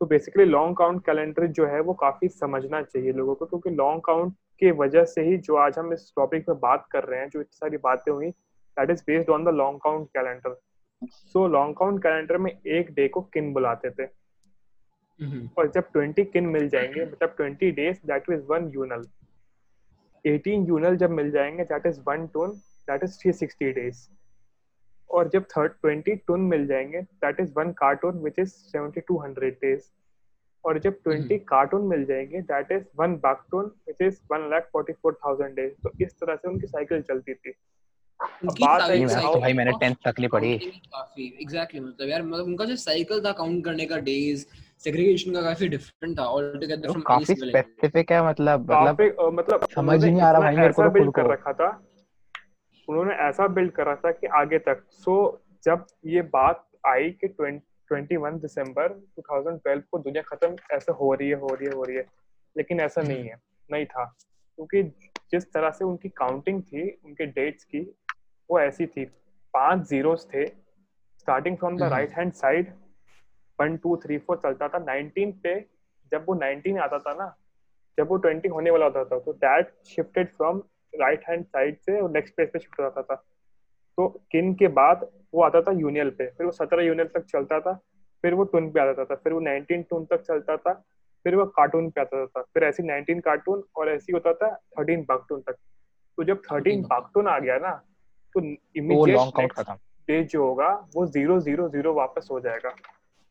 तो 0.00 0.06
बेसिकली 0.06 0.44
लॉन्ग 0.44 0.76
काउंट 0.76 1.04
कैलेंडर 1.06 1.46
जो 1.46 1.66
है 1.66 1.80
वो 1.80 1.94
काफ़ी 1.94 2.28
समझना 2.28 2.82
चाहिए 2.82 3.12
लोगों 3.12 3.34
को 3.34 3.46
क्योंकि 3.46 3.70
लॉन्ग 3.70 4.00
काउंट 4.00 4.34
की 4.60 4.70
वजह 4.70 5.04
से 5.04 5.22
ही 5.22 5.36
जो 5.36 5.56
आज 5.56 5.78
हम 5.78 5.92
इस 5.92 6.12
टॉपिक 6.16 6.46
पे 6.46 6.52
बात 6.52 6.86
कर 6.90 7.04
रहे 7.04 7.20
हैं 7.20 7.28
जो 7.28 7.40
इतनी 7.40 7.56
सारी 7.56 7.76
बातें 7.76 8.12
हुई 8.12 8.30
that 8.30 8.90
is 8.90 9.02
based 9.06 9.30
on 9.30 9.44
the 9.44 9.48
long 9.48 9.80
count 9.84 10.08
calendar 10.08 10.60
so 11.06 11.48
long 11.48 11.76
count 11.76 12.02
calendar 12.02 12.38
में 12.38 12.50
एक 12.66 12.90
डे 12.90 13.08
को 13.08 13.20
किन 13.20 13.52
बुलाते 13.52 13.90
थे? 13.90 14.06
mm-hmm. 14.06 15.58
और 15.58 15.70
जब 15.70 15.90
ट्वेंटी 15.92 16.24
किन 16.24 16.46
मिल 16.46 16.68
जाएँगे 16.68 17.04
मतलब 17.06 17.34
twenty 17.36 17.70
days 17.70 17.96
that 18.06 18.30
is 18.32 18.42
one 18.42 18.70
uinal 18.74 19.04
eighteen 20.24 20.66
uinal 20.66 20.96
जब 20.96 21.10
मिल 21.10 21.30
जाएँगे 21.30 21.64
that 21.64 21.86
is 21.86 22.00
one 22.00 22.26
tun 22.26 22.50
that 22.90 23.04
is 23.04 23.18
three 23.18 23.32
sixty 23.32 23.72
days 23.72 24.08
और 25.10 25.28
जब 25.28 25.44
थर्ड 25.44 25.72
ट्वेंटी 25.72 26.14
टून 26.16 26.40
मिल 26.40 26.66
जाएँगे 26.66 27.00
that 27.00 27.40
is 27.40 27.52
one 27.56 27.72
katun 27.72 28.18
which 28.18 28.38
is 28.38 28.48
seventy 28.48 29.00
two 29.00 29.18
hundred 29.18 29.54
days 29.54 29.82
और 30.68 30.78
जब 30.78 30.96
ट्वेंटी 31.04 31.34
हम्म। 31.34 31.44
कार्टून 31.48 31.86
मिल 31.88 32.04
जाएँगे 32.04 32.40
that 32.48 32.72
is 32.72 32.84
one 32.98 33.14
baktun 33.22 33.64
which 33.88 34.02
is 34.02 34.18
one 34.32 34.48
lakh 34.50 34.68
forty 34.72 34.92
four 34.92 35.18
thousand 35.24 35.54
days 35.56 35.72
तो 35.82 35.92
इस 36.00 36.12
तरह 36.12 36.36
से 36.36 36.48
उनकी 36.48 36.66
साइकिल 36.66 37.02
चलती 37.02 37.34
थी। 37.34 37.52
बात 38.44 38.80
है 38.90 39.22
तो 39.22 39.40
भाई 39.40 39.52
मैंने 39.52 39.72
10th 39.82 39.98
तक 40.04 40.20
ले 40.20 40.28
पढ़ी। 40.28 40.56
काफ़ी 40.58 41.26
एग्जैक्टली 41.42 41.80
मतलब 41.80 42.08
यार 42.08 42.22
मतलब 42.22 42.46
उनका 42.46 42.64
जो 42.64 42.76
साइकिल 42.76 43.20
था 43.24 43.32
काउंट 43.32 43.64
करने 43.64 43.86
का 43.86 43.98
डेज़ 44.08 44.44
सेग्रीगेशन 44.84 45.32
का 45.32 45.42
काफ़ी 45.42 45.68
डिफरेंट 45.68 46.18
था 46.18 46.24
ऑल 46.28 46.50
टुगेदर 46.60 46.90
फ्रॉम 46.90 47.02
काफ़ी 47.02 47.34
स्पेसिफिक 47.34 48.12
है 48.12 48.26
मतलब 48.28 48.70
मतलब 48.72 49.30
मतलब 49.32 49.66
समझ 49.74 50.04
नहीं 50.04 50.20
आ 50.20 50.30
रहा 50.30 50.40
भाई 50.40 50.56
मेरे 50.56 50.72
को 50.72 50.90
बिल्ड 50.90 51.12
कर 51.14 51.30
रखा 51.32 51.52
था। 51.52 51.70
उन्होंने 52.88 53.14
ऐसा 53.28 53.46
बिल्ड 53.56 53.72
करा 53.72 53.94
था 53.94 54.10
कि 54.10 54.26
आगे 54.36 54.58
तक। 54.58 54.84
सो 54.92 55.16
जब 55.64 55.86
ये 56.06 56.22
बात 56.34 56.64
आई 56.86 57.10
कि 57.10 57.28
ट्वेंटी 57.88 58.16
वन 58.16 58.38
दिसंबर 58.38 58.92
2012 59.20 59.82
को 59.90 59.98
दुनिया 59.98 60.22
खत्म 60.22 60.56
ऐसे 60.72 60.92
हो 60.92 61.12
रही 61.14 61.28
है 61.28 61.34
हो 61.34 61.48
रही 61.48 61.66
है 61.66 61.74
हो 61.74 61.82
रही 61.82 61.96
है। 61.96 62.06
लेकिन 62.56 62.80
ऐसा 62.80 63.02
नहीं 63.02 63.24
है 63.24 63.36
नहीं 63.72 63.86
था। 63.86 64.04
क्योंकि 64.56 64.82
जिस 65.32 65.52
तरह 65.52 65.70
से 65.70 65.84
उनकी 65.84 66.08
काउंटिंग 66.08 66.62
थी 66.62 66.90
उनके 67.04 67.26
डेट्स 67.26 67.64
की 67.64 67.80
वो 68.50 68.60
ऐसी 68.60 68.86
थी। 68.86 69.04
पाँच 69.54 69.88
जीरोस 69.88 70.28
थे। 70.34 70.46
Starting 71.18 71.56
from 71.56 71.76
the 71.78 71.82
right 71.82 72.12
hand 72.12 72.32
side 72.32 72.72
one 73.60 73.76
two 73.76 73.96
three 73.96 74.18
four 74.18 74.36
चलता 74.36 74.68
था। 74.68 74.78
नाइनटीन 74.78 75.32
पे 75.32 75.60
जब 76.12 76.24
वो 76.28 76.34
नाइनटीन 76.34 76.78
आता 76.78 76.98
था 76.98 77.14
ना 77.14 77.34
जब 77.98 78.08
वो 78.08 78.16
ट्वेंटी 78.16 78.48
होने 78.48 78.70
वाला 78.70 78.86
होता 78.86 79.04
था 79.04 79.18
तो 79.18 79.32
that 79.32 79.72
shifted 79.86 80.28
from 80.28 80.62
right 80.94 81.24
hand 81.28 81.44
side 81.44 81.78
से 81.78 82.00
और 82.00 82.10
नेक्स्ट 82.10 82.34
पेज 82.34 82.52
पे 82.52 82.58
शिफ्ट 82.58 82.78
हो 82.80 82.84
जाता 82.84 83.02
था। 83.02 83.14
तो 83.96 84.08
किन 84.32 84.54
के 84.54 84.68
बाद 84.68 85.08
वो 85.34 85.42
आता 85.42 85.60
था 85.62 85.72
यूनियल 85.72 86.10
पे 86.10 86.26
फिर 86.26 86.46
वो 86.46 86.52
सत्रह 86.52 86.84
यूनियल 86.84 87.08
तक 87.08 87.24
चलता 87.24 87.60
था 87.60 87.72
फिर 88.24 88.34
वो 88.34 88.44
टून 88.44 88.70
पे 88.72 88.80
आता 88.80 89.04
था 89.04 89.14
फिर 89.14 89.32
वो 89.32 89.40
नाइनटीन 89.40 89.82
टून 89.82 90.04
तक 90.04 90.22
चलता 90.22 90.56
था 90.56 90.72
फिर 91.24 91.34
वो 91.36 91.44
कार्टून 91.56 91.90
पे 91.90 92.00
आता 92.00 92.24
था 92.26 92.42
फिर 92.54 92.64
ऐसी 92.64 92.82
नाइनटीन 92.82 93.20
कार्टून 93.20 93.62
और 93.76 93.88
ऐसी 93.88 94.12
होता 94.12 94.32
था 94.32 94.54
थर्टीन 94.78 95.04
बागटून 95.08 95.40
तक। 95.40 95.56
तो 96.18 96.24
जब 96.24 96.42
थर्टीन 96.52 96.82
बागटून। 96.82 97.28
आ 97.28 97.38
गया 97.38 97.58
ना 97.58 97.72
तो 98.34 98.40
इमीडिएट 98.76 99.52
डे 100.08 100.22
जो 100.24 100.44
होगा 100.46 100.68
वो 100.94 101.06
ज़ीरो 101.06 101.38
ज़ीरो 101.40 101.68
ज़ीरो 101.68 101.92
वापस 101.94 102.28
हो 102.30 102.40
जाएगा। 102.40 102.74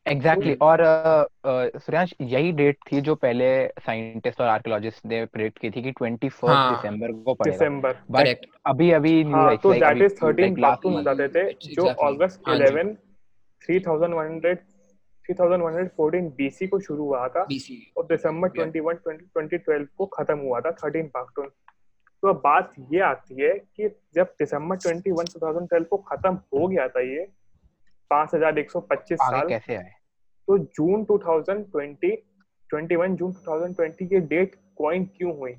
Exactly 0.08 0.54
exactly. 0.54 0.62
और 0.62 1.80
सुरेश 1.80 2.14
यही 2.22 2.52
डेट 2.52 2.78
थी 2.92 3.02
जो 3.02 3.16
पहले 3.16 3.68
साइंटिस्ट 3.68 4.42
और 4.42 4.48
आर्कियोलॉजिस्ट 4.48 5.06
ने 5.06 5.26
प्रेडिक्ट 5.26 5.60
की 5.60 5.70
थी 5.70 5.82
कि 5.82 5.92
21 5.92 6.44
हाँ, 6.44 6.76
दिसंबर 6.76 7.12
को 7.12 7.34
पड़ेगा। 7.34 7.58
दिसंबर 7.58 7.98
बट 8.12 8.46
अभी 8.66 8.92
अभी 8.92 9.24
न्यूज़ 9.24 9.36
हाँ, 9.36 9.58
तो 9.58 9.74
दैट 9.74 10.02
इज़ 10.02 10.16
13 10.26 10.60
बातों 10.62 10.94
बताते 10.94 11.28
थे 11.28 11.74
जो 11.76 11.86
अगस्त 11.86 12.42
11 12.50 12.96
3100 13.70 14.56
3114 15.30 16.30
बीसी 16.38 16.68
को 16.68 16.80
शुरू 16.80 17.04
हुआ 17.04 17.28
था 17.28 17.42
और 17.98 18.06
दिसंबर 18.06 18.50
21 18.50 19.00
2012 19.38 19.86
को 19.98 20.06
खत्म 20.06 20.38
हुआ 20.38 20.60
था 20.60 20.76
13 20.76 21.10
पाक्टून 21.14 21.50
तो 22.24 22.28
अब 22.28 22.36
बात 22.36 22.74
ये 22.94 23.00
आती 23.00 23.42
है 23.42 23.54
कि 23.54 23.90
जब 24.16 24.34
दिसंबर 24.40 24.78
21 24.78 25.36
2012 25.38 25.86
को 25.86 25.98
खत्म 25.98 26.34
हो 26.54 26.68
गया 26.68 26.88
था 26.88 27.02
ये 27.02 27.28
5125 28.14 29.16
साल 29.16 29.48
कैसे 29.50 29.76
आए? 29.76 29.97
तो 30.48 30.58
जून 30.58 31.04
2020 31.04 32.16
21 32.74 33.16
जून 33.16 33.32
2020 33.32 34.08
की 34.08 34.20
डेट 34.20 34.56
कॉइन 34.76 35.06
क्यों 35.06 35.38
हुई 35.38 35.54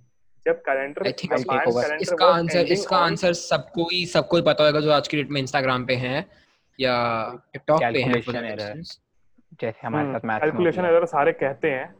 जब 0.46 0.60
कैलेंडर 0.60 1.06
इसका 1.06 2.26
आंसर 2.26 2.66
इसका 2.66 2.96
आंसर 2.96 3.32
सबको 3.32 3.88
ही 3.92 4.06
सबको 4.06 4.36
ही 4.36 4.42
पता 4.42 4.66
होगा 4.66 4.80
जो 4.80 4.90
आज 4.90 5.08
की 5.08 5.16
डेट 5.16 5.30
में 5.30 5.40
इंस्टाग्राम 5.40 5.86
पे 5.86 5.94
हैं 5.94 6.26
या 6.80 6.96
टिकटॉक 7.52 7.80
पे 7.82 8.02
हैं 8.02 8.82
जैसे 9.60 9.86
हमारे 9.86 10.12
साथ 10.12 10.20
मैथ 10.24 10.40
कैलकुलेशन 10.40 10.84
एरर 10.84 11.04
सारे 11.06 11.32
कहते 11.32 11.70
हैं 11.70 11.94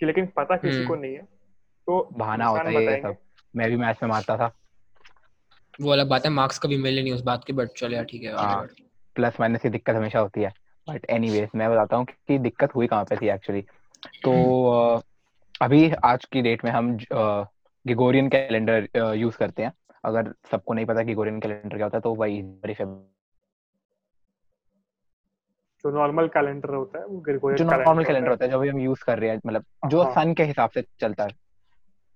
कि 0.00 0.06
लेकिन 0.06 0.26
पता 0.26 0.56
किसी 0.56 0.76
हम्म। 0.76 0.88
को 0.88 0.94
नहीं 0.94 1.14
है। 1.14 1.22
तो 1.86 2.08
बहाना 2.12 2.46
होता 2.46 2.68
है 2.68 2.84
ये 2.84 3.00
सब। 3.02 3.16
मैं 3.56 3.70
भी 3.70 3.76
मैथ 3.76 3.94
में 4.02 4.10
मारता 4.10 4.36
था। 4.36 4.52
वो 5.80 5.90
अलग 5.90 6.08
बात 6.08 6.24
है 6.24 6.30
मार्क्स 6.30 6.58
कभी 6.58 6.76
मिले 6.76 7.02
नहीं 7.02 7.12
उस 7.12 7.20
बात 7.20 7.44
की 7.44 7.52
बट 7.52 7.68
चलो 7.68 7.94
यार 7.94 8.04
ठीक 8.04 8.22
है 8.22 8.34
प्लस 9.16 9.40
माइनस 9.40 9.62
की 9.62 9.68
दिक्कत 9.68 9.94
हमेशा 9.94 10.18
होती 10.18 10.42
है। 10.42 10.52
बट 10.90 11.04
एनीवेज 11.10 11.48
मैं 11.54 11.70
बताता 11.70 11.96
हूँ 11.96 12.04
कि 12.04 12.38
दिक्कत 12.38 12.74
हुई 12.74 12.86
कहाँ 12.86 13.04
पे 13.04 13.16
थी 13.16 13.28
एक्चुअली 13.30 13.62
तो 14.24 14.32
अभी 15.54 15.90
आज 16.04 16.24
की 16.24 16.42
डेट 16.42 16.64
में 16.64 16.70
हम 16.70 16.96
गिगोरियन 17.84 18.28
कैलेंडर 18.28 18.88
यूज़ 19.16 19.36
करते 19.36 19.62
हैं। 19.62 19.72
अगर 20.04 20.32
सबको 20.50 20.74
नहीं 20.74 20.86
पता 20.86 21.02
गिगोरियन 21.02 21.40
कैलेंडर 21.40 21.76
क्या 21.76 21.86
होता 21.86 21.96
है 21.96 22.00
तो 22.02 22.14
वही 22.14 22.42
जो 25.84 25.90
नॉर्मल 25.90 26.26
कैलेंडर 26.28 26.74
होता 26.74 26.98
है 26.98 27.04
वो 27.06 27.18
ग्रेगोरियन 27.18 27.58
जो 27.58 27.64
नॉर्मल 27.66 28.04
कैलेंडर 28.04 28.30
होता 28.30 28.44
है। 28.44 28.50
जो 28.50 28.58
अभी 28.58 28.68
हम 28.68 28.78
यूज़ 28.80 29.04
कर 29.04 29.18
रहे 29.18 29.30
हैं 29.30 29.40
मतलब 29.46 29.64
जो 29.86 30.02
सन 30.04 30.16
हाँ। 30.16 30.34
के 30.34 30.44
हिसाब 30.44 30.70
से 30.70 30.82
चलता 31.00 31.24
है। 31.24 31.30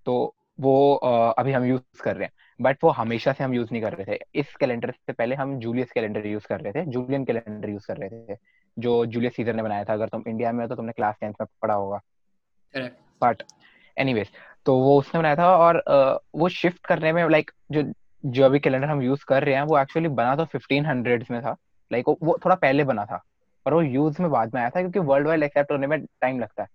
तो 0.07 0.33
वो 0.59 0.93
अभी 0.95 1.51
हम 1.51 1.63
यूज़ 1.65 2.01
कर 2.01 2.15
रहे 2.15 2.25
हैं। 2.25 2.31
बट 2.59 2.83
वो 2.83 2.89
हमेशा 2.91 3.31
से 3.33 3.43
हम 3.43 3.53
यूज़ 3.53 3.69
नहीं 3.71 3.81
कर 3.81 3.93
रहे 3.93 4.05
थे। 4.07 4.19
इस 4.35 4.55
कैलेंडर 4.55 4.91
से 4.91 5.13
पहले 5.13 5.35
हम 5.35 5.57
जूलियस 5.59 5.91
कैलेंडर 5.91 6.25
यूज़ 6.27 6.47
कर 6.47 6.61
रहे 6.61 6.73
थे। 6.73 6.85
जूलियन 6.87 7.25
कैलेंडर 7.25 7.69
यूज़ 7.69 7.87
कर 7.87 7.97
रहे 7.97 8.09
थे। 8.09 8.37
जो 8.77 9.05
जूलियस 9.05 9.35
सीजर 9.35 9.55
ने 9.55 9.63
बनाया 9.63 9.83
था 9.83 9.93
अगर 9.93 10.07
तुम 10.07 10.23
इंडिया 10.27 10.51
में 10.51 10.61
हो 10.61 10.67
तो 10.67 10.75
तुमने 10.75 10.91
क्लास 10.91 11.15
टेंथ 11.21 11.33
में 11.41 11.47
पढ़ा 11.61 11.73
होगा। 11.73 11.99
बट 13.21 13.43
एनीवेज 13.97 14.29
तो 14.65 14.77
वो 14.79 14.97
उसने 14.99 15.19
बनाया 15.19 15.35
था 15.35 15.55
और 15.57 15.83
वो 16.35 16.49
शिफ्ट 16.49 16.85
करने 16.85 17.11
में 17.13 17.27
लाइक 17.29 17.51
जो 17.71 17.83
जो 18.23 18.45
अभी 18.45 18.59
कैलेंडर 18.59 18.87
हम 18.87 19.01
यूज़ 19.01 19.25
कर 19.27 19.43
रहे 19.43 19.55
हैं 19.55 19.61
वो 19.63 19.77
एक्चुअली 19.79 20.09
बना 20.09 20.35
तो 20.35 20.45
फिफ्टीन 20.45 20.85
हंड्रेड 20.85 21.25
में 21.31 21.41
था। 21.41 21.55
लाइक 21.91 22.09
वो 22.09 22.37
थोड़ा 22.45 22.55
पहले 22.55 22.83
बना 22.83 23.05
था 23.05 23.23
और 23.65 23.73
वो 23.73 23.81
यूज़ 23.81 24.21
में 24.21 24.29
बाद 24.31 24.53
में 24.53 24.61
आया 24.61 24.69
था 24.69 24.79
क्योंकि 24.79 24.99
वर्ल्ड 24.99 25.27
वाइड 25.27 25.43
एक्सेप्ट 25.43 25.71
होने 25.71 25.87
में 25.87 25.99
टाइम 26.05 26.39
लगता 26.39 26.63
है। 26.63 26.69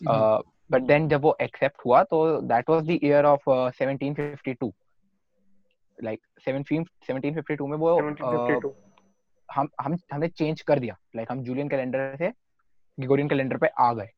बट 0.00 0.74
हम्म। 0.74 0.86
देन 0.86 1.08
जब 1.08 1.22
वो 1.22 1.36
एक्सेप्ट 1.40 1.84
हुआ 1.86 2.02
तो 2.02 2.40
that 2.40 2.70
was 2.70 2.86
the 2.86 2.98
year 3.04 3.24
of 3.24 3.48
1752 3.48 4.70
like 5.98 6.20
1752 6.48 7.68
में 7.68 7.76
वो 7.76 8.00
uh, 8.00 8.72
हम 9.50 9.68
हम 9.80 9.96
हमने 10.12 10.28
चेंज 10.28 10.60
कर 10.62 10.78
दिया। 10.78 10.96
लाइक 11.16 11.28
like, 11.28 11.38
हम 11.38 11.44
जूलियन 11.44 11.68
कैलेंडर 11.68 12.16
से 12.18 12.28
ग्रिगोरियन 12.98 13.28
कैलेंडर 13.28 13.56
पे 13.56 13.66
आ 13.78 13.92
गए। 13.92 14.08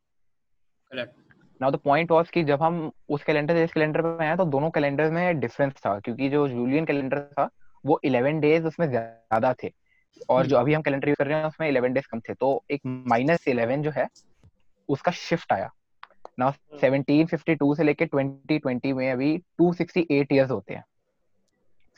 नाउ 1.61 1.71
द 1.71 1.77
पॉइंट 1.77 2.11
वाज 2.11 2.31
कि 2.31 2.43
जब 2.45 2.63
हम 2.63 2.91
उस 3.09 3.25
कैलेंडर 3.25 3.55
से 3.55 3.65
इस 3.65 3.73
कैलेंडर 3.73 4.03
पे 4.03 4.25
आए 4.25 4.37
तो 4.37 4.45
दोनों 4.47 4.71
कैलेंडर 4.71 5.11
में 5.11 5.41
डिफरेंस 5.41 5.73
था 5.87 5.99
क्योंकि 6.01 6.29
जो 6.29 6.47
जूलियन 6.49 6.85
कैलेंडर 6.85 7.21
था 7.33 7.49
वो 7.85 8.01
11 8.05 8.41
डेज़ 8.41 8.67
उसमें 8.67 8.89
ज़्यादा 8.91 9.53
थे। 9.63 9.71
और 10.31 10.47
जो 10.47 10.57
अभी 10.57 10.75
हम 10.75 10.83
कैलेंडर 10.83 11.09
यूज़ 11.09 11.17
कर 11.19 11.27
रहे 11.27 11.39
हैं 11.39 11.45
उसमें 11.45 11.69
इलेवन 11.69 11.93
डेज़ 11.93 12.07
कम 12.11 12.21
थे। 12.21 12.35
तो 12.35 12.65
एक 12.71 12.81
माइनस 12.87 13.49
इलेवन 13.49 13.83
जो 13.83 13.91
है 13.91 14.07
उसका 14.89 15.13
शिफ्ट 15.13 15.53
आया। 15.53 15.71
ना 16.39 16.51
सेवनटीन 16.81 17.27
फिफ्टी 17.27 17.55
टू 17.55 17.75
से 17.75 17.83
लेके 17.83 18.07
ट्वेंटी 18.07 18.59
ट्वेंटी 18.59 18.93
में 18.93 19.11
अभी 19.13 19.37
टू 19.59 19.73
सिक्सटी 19.73 20.07
एट 20.11 20.33
ईयर्स 20.33 20.51
होते 20.51 20.75
हैं। 20.75 20.85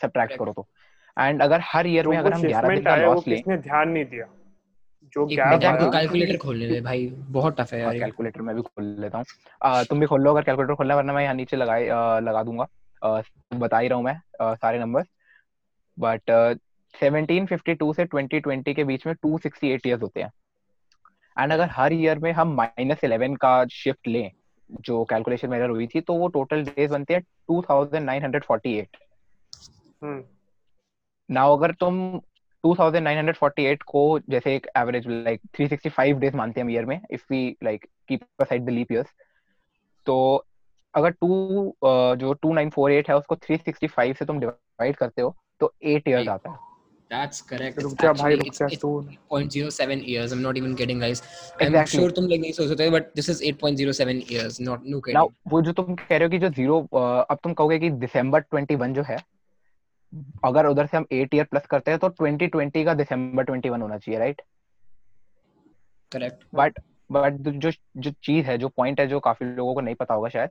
सब्ट्रैक्ट 0.00 0.36
करो 0.38 0.52
तो। 0.52 0.66
एंड 1.16 1.42
अगर 1.42 1.60
हर 1.64 1.86
ईयर 1.86 2.08
में 2.08 2.16
अगर 2.16 2.32
हम 2.32 2.42
ग्यारह 2.42 2.68
दिन 2.68 2.84
का 2.84 2.96
लॉस 2.96 3.28
लें 3.28 3.42
ध्यान 3.48 3.88
नहीं 3.88 4.04
दिया? 4.04 4.26
जो 5.12 5.26
कैलकुलेटर 5.26 6.36
खोलने 6.36 6.68
दे 6.68 6.80
भाई। 6.80 7.06
बहुत 7.30 7.60
टफ 7.60 7.72
है 7.72 7.80
यार 7.80 7.98
कैलकुलेटर 7.98 8.42
मैं 8.42 8.54
भी 8.56 8.62
खोल 8.62 8.84
लेता 9.00 9.18
हूँ। 9.18 9.84
तुम 9.88 10.00
भी 10.00 10.06
खोल 10.06 10.22
लो 10.22 10.30
अगर 10.30 10.42
कैलकुलेटर 10.42 10.74
खोलना 10.74 10.96
वरना 10.96 11.12
मैं 11.12 11.22
यहाँ 11.22 11.34
नीचे 11.34 11.56
लगाए 11.56 11.86
लगा 12.20 12.42
दूँगा। 12.42 12.66
बता 13.54 13.78
ही 13.78 13.88
रहा 13.88 13.96
हूँ 13.96 14.04
मैं 14.04 14.54
सारे 14.56 14.78
नंबर 14.78 15.04
बट 15.98 16.30
1752 16.94 17.94
से 17.96 18.04
2020 18.06 18.74
के 18.74 18.84
बीच 18.84 19.06
में 19.06 19.14
268 19.16 19.86
इयर्स 19.86 20.02
होते 20.02 20.22
हैं। 20.22 20.30
एंड 21.36 21.52
अगर 21.52 21.68
हर 21.72 21.92
ईयर 21.92 22.18
में 22.18 22.30
हम 22.32 22.54
माइनस 22.56 23.04
इलेवन 23.04 23.34
का 23.36 23.64
शिफ्ट 23.72 24.08
लें 24.08 24.30
जो 24.80 25.04
कैलकुलेशन 25.04 25.50
मेरा 25.50 25.66
हुई 25.68 25.86
थी 25.86 26.00
तो 26.00 26.14
वो 26.14 26.28
टोटल 26.34 26.64
डेज़ 26.64 26.92
बनते 26.92 27.14
हैं 27.14 27.22
2948 27.50 28.96
हम्म। 30.02 30.22
नाउ 31.30 31.56
अगर 31.56 31.72
तुम 31.80 32.20
2948 32.64 33.82
को 33.82 34.02
जैसे 34.30 34.54
एक 34.56 34.66
एवरेज 34.76 35.06
लाइक 35.08 35.40
365 35.60 36.18
डेज़ 36.20 36.36
मानते 36.36 36.60
हैं 36.60 36.70
ईयर 36.70 36.84
में 36.84 37.00
if 37.10 37.24
we 37.30 37.56
like 37.64 37.86
keep 38.08 38.20
aside 38.40 38.64
the 38.64 38.70
leap 38.70 38.92
years 38.92 39.08
तो 40.06 40.44
अगर 40.94 41.10
टू 41.10 41.28
जो 42.20 42.34
2948 42.46 43.08
है 43.08 43.16
उसको 43.16 43.36
365 43.36 44.18
से 44.18 44.24
तुम 44.24 44.40
डिवाइड 44.40 44.96
करते 44.96 45.22
हो 45.22 45.34
तो 45.60 45.72
8 45.86 46.08
इयर्स 46.08 46.28
आता 46.28 46.50
है 46.50 46.72
That's 47.10 47.42
correct. 47.42 47.78
रुक 47.78 47.92
जा 48.02 48.12
भाई 48.12 48.34
रुक 48.34 48.54
जा 48.54 48.66
तू 48.82 48.90
0.07 49.32 50.00
years. 50.08 50.32
I'm 50.32 50.42
not 50.42 50.56
even 50.56 50.76
kidding 50.76 51.02
guys. 51.04 51.20
I'm 51.60 51.66
exactly. 51.66 51.98
sure 51.98 52.14
तुम 52.14 52.24
लोग 52.24 52.40
नहीं 52.40 52.52
सोच 52.52 52.68
सकते 52.68 52.90
but 52.90 53.10
this 53.18 53.28
is 53.28 53.42
8.07 53.42 54.22
years. 54.30 54.60
Not 54.60 54.86
no 54.86 55.00
kidding. 55.00 55.18
Now 55.18 55.26
वो 55.48 55.62
जो 55.62 55.72
तुम 55.72 55.94
कह 55.94 56.16
रहे 56.16 56.24
हो 56.24 56.30
कि 56.30 56.38
जो 56.38 56.48
ज़ीरो 56.48 56.80
अब 57.30 57.38
तुम 57.44 57.52
कहोगे 57.52 57.78
कि 57.78 57.90
दिसंबर 58.04 58.44
21 58.54 58.94
जो 58.94 59.02
है 59.02 59.16
अगर 60.44 60.66
उधर 60.66 60.86
से 60.86 60.96
हम 60.96 61.06
8 61.12 61.34
ईयर 61.34 61.44
प्लस 61.44 61.66
करते 61.66 61.90
हैं 61.90 62.00
तो 62.00 62.08
2020 62.22 62.84
का 62.84 62.94
दिसंबर 62.94 63.44
21 63.44 63.82
होना 63.82 63.98
चाहिए 63.98 64.18
राइट 64.20 64.42
करेक्ट 66.12 66.44
बट 66.54 66.78
बट 67.12 67.32
जो 67.32 67.70
जो 67.96 68.10
चीज़ 68.10 68.46
है 68.46 68.58
जो 68.58 68.68
पॉइंट 68.68 69.00
है 69.00 69.06
जो 69.06 69.20
काफ़ी 69.20 69.46
लोगों 69.46 69.74
को 69.74 69.80
नहीं 69.80 69.94
पता 69.94 70.14
होगा 70.14 70.28
शायद 70.28 70.50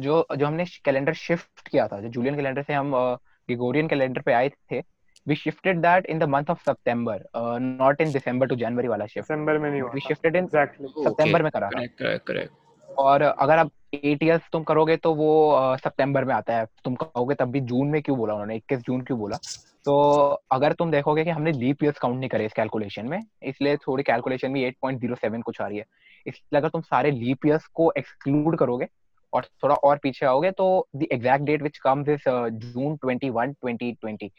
जो 0.00 0.26
जो 0.36 0.46
हमने 0.46 0.64
कैलेंडर 0.84 1.12
शिफ्ट 1.12 1.68
किया 1.68 1.86
था 1.88 2.00
जो 2.00 2.08
जूलियन 2.08 2.36
कैलेंडर 2.36 2.62
से 2.62 2.72
हम 2.72 2.94
ग्रिगोरियन 2.94 3.88
कैलेंडर 3.88 4.20
पे 4.20 4.32
आए 4.32 4.48
थे 4.72 4.82
we 5.26 5.34
shifted 5.34 5.82
that 5.82 6.06
in 6.06 6.18
the 6.18 6.26
month 6.26 6.50
of 6.50 6.60
September, 6.62 7.22
uh, 7.34 7.58
not 7.58 8.00
in 8.00 8.12
December 8.12 8.46
to 8.46 8.56
January 8.56 8.88
वाला 8.88 9.06
shift. 9.06 9.26
December 9.26 9.58
में 9.60 9.70
नहीं 9.70 9.80
हुआ. 9.80 9.92
We 9.92 10.00
shifted 10.00 10.38
in 10.38 10.46
exactly. 10.46 10.88
September 10.98 11.38
okay. 11.38 11.42
में 11.42 11.50
करा 11.50 11.68
correct, 11.70 11.96
correct, 11.98 12.26
correct. 12.30 12.59
और 12.98 13.22
अगर 13.22 13.58
आप 13.58 13.70
एट 13.94 14.22
ईयर्स 14.22 14.42
तुम 14.52 14.62
करोगे 14.62 14.96
तो 14.96 15.14
वो 15.14 15.76
सितंबर 15.78 16.24
में 16.24 16.34
आता 16.34 16.56
है। 16.56 16.66
तुम 16.84 16.94
कहोगे 16.94 17.34
तब 17.34 17.50
भी 17.50 17.60
जून 17.62 17.88
में 17.88 18.00
क्यों 18.02 18.16
बोला 18.18 18.34
उन्होंने? 18.34 18.56
इक्कीस 18.56 18.78
जून 18.78 19.00
क्यों 19.00 19.18
बोला? 19.18 19.36
तो 19.84 19.92
अगर 20.52 20.72
तुम 20.72 20.90
देखोगे 20.90 21.24
कि 21.24 21.30
हमने 21.30 21.52
लीप 21.52 21.84
ईयर्स 21.84 21.98
काउंट 21.98 22.18
नहीं 22.18 22.28
करे 22.30 22.46
इस 22.46 22.52
कैलकुलेशन 22.52 23.06
में 23.08 23.20
इसलिए 23.42 23.76
थोड़ी 23.76 24.02
कैलकुलेशन 24.02 24.52
भी 24.52 24.64
8.07 24.64 25.42
कुछ 25.42 25.60
आ 25.60 25.66
रही 25.66 25.78
है। 25.78 25.84
इसलिए 26.26 26.58
अगर 26.58 26.68
तुम 26.68 26.80
सारे 26.80 27.10
लीप 27.10 27.46
ईयर्स 27.46 27.66
को 27.66 27.92
एक्सक्लूड 27.98 28.56
करोगे 28.58 28.86
और 29.32 29.44
थोड़ा 29.62 29.74
और 29.74 29.98
पीछे 30.02 30.26
आओगे 30.26 30.50
तो 30.50 30.86
the 30.96 31.06
exact 31.12 31.44
date 31.44 31.62
which 31.62 31.78
comes 31.78 32.08
is 32.08 32.28
June 32.28 32.96
21 33.06 33.54
2020 33.64 34.30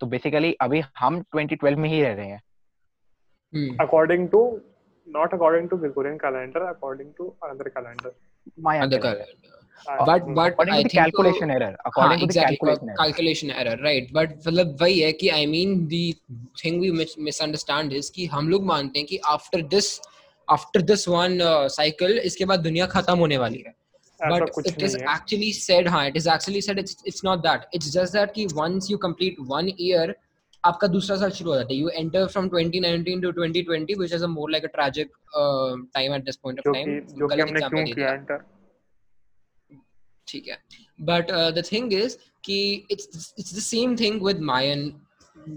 तो 0.00 0.06
बेसिकली 0.06 0.52
अभी 0.60 0.82
हम 0.98 1.20
2012 1.36 1.76
में 1.76 1.88
ही 1.88 2.02
रह 2.02 2.14
रहे 2.14 2.26
हैं। 2.26 2.40
According 3.80 4.28
to 4.28 4.40
not 5.06 5.32
according 5.32 5.68
to 5.68 5.76
Gregorian 5.76 6.18
calendar 6.18 6.68
according 6.68 7.14
to 7.18 7.32
another 7.42 7.70
calendar 7.70 8.12
my 8.56 8.80
other 8.80 8.98
calendar 8.98 9.26
but 10.06 10.34
but 10.34 10.52
according 10.52 10.74
I 10.74 10.82
to 10.82 10.88
the 10.88 10.94
calculation 10.94 11.50
error 11.50 11.76
according 11.86 12.20
to 12.20 12.26
the 12.26 12.40
calculation 12.40 12.88
error 12.88 12.96
calculation 12.96 13.50
error 13.50 13.76
right 13.82 14.12
but 14.12 14.36
मतलब 14.46 14.76
वही 14.80 15.00
है 15.00 15.12
कि 15.12 15.30
I 15.32 15.46
mean 15.46 15.88
the 15.88 16.16
thing 16.62 16.80
we 16.80 16.90
misunderstand 17.28 17.92
is 17.92 18.10
कि 18.10 18.26
हम 18.26 18.48
लोग 18.48 18.64
मानते 18.66 18.98
हैं 18.98 19.06
कि 19.08 19.20
after 19.34 19.62
this 19.62 20.00
after 20.48 20.82
this 20.82 21.06
one 21.08 21.40
uh, 21.40 21.68
cycle 21.68 22.18
इसके 22.30 22.44
बाद 22.44 22.60
दुनिया 22.60 22.86
खत्म 22.96 23.18
होने 23.18 23.38
वाली 23.38 23.64
है 23.66 23.74
but 24.28 24.50
it 24.66 24.82
is 24.82 24.96
actually 25.08 25.52
said 25.52 25.86
हाँ 25.86 26.06
it 26.08 26.16
is 26.16 26.26
actually 26.26 26.60
said 26.60 26.78
it's 26.78 26.96
it's 27.04 27.24
not 27.24 27.42
that 27.42 27.66
it's 27.72 27.90
just 27.90 28.12
that 28.12 28.34
कि 28.34 28.46
once 28.54 28.90
you 28.90 28.98
complete 28.98 29.40
one 29.52 29.70
year 29.76 30.14
आपका 30.64 30.86
दूसरा 30.88 31.16
साल 31.16 31.30
शुरू 31.30 31.50
हो 31.50 31.56
जाता 31.56 31.72
है। 31.72 31.78
You 31.78 31.88
enter 31.88 32.26
from 32.26 32.48
2019 32.48 33.22
to 33.22 33.30
2020 33.32 33.98
which 33.98 34.12
is 34.14 34.24
a 34.24 34.26
more 34.28 34.50
like 34.50 34.64
a 34.64 34.68
tragic 34.74 35.12
time 35.94 36.14
at 36.14 36.24
this 36.24 36.36
point 36.36 36.58
of 36.60 36.74
time 36.74 36.98
जो 37.18 37.28
कि 37.28 37.40
हमने 37.40 37.60
क्यों 37.60 37.84
किया 37.84 38.12
एंटर 38.14 38.42
ठीक 40.28 40.48
है। 40.48 40.58
बट 41.10 41.30
द 41.54 41.62
थिंग 41.72 41.92
इज़ 41.92 42.16
कि 42.44 42.58
it's 42.90 43.34
it's 43.38 43.54
the 43.54 43.60
same 43.60 43.96
thing 43.96 44.22
with 44.26 44.40
Mayan 44.50 44.92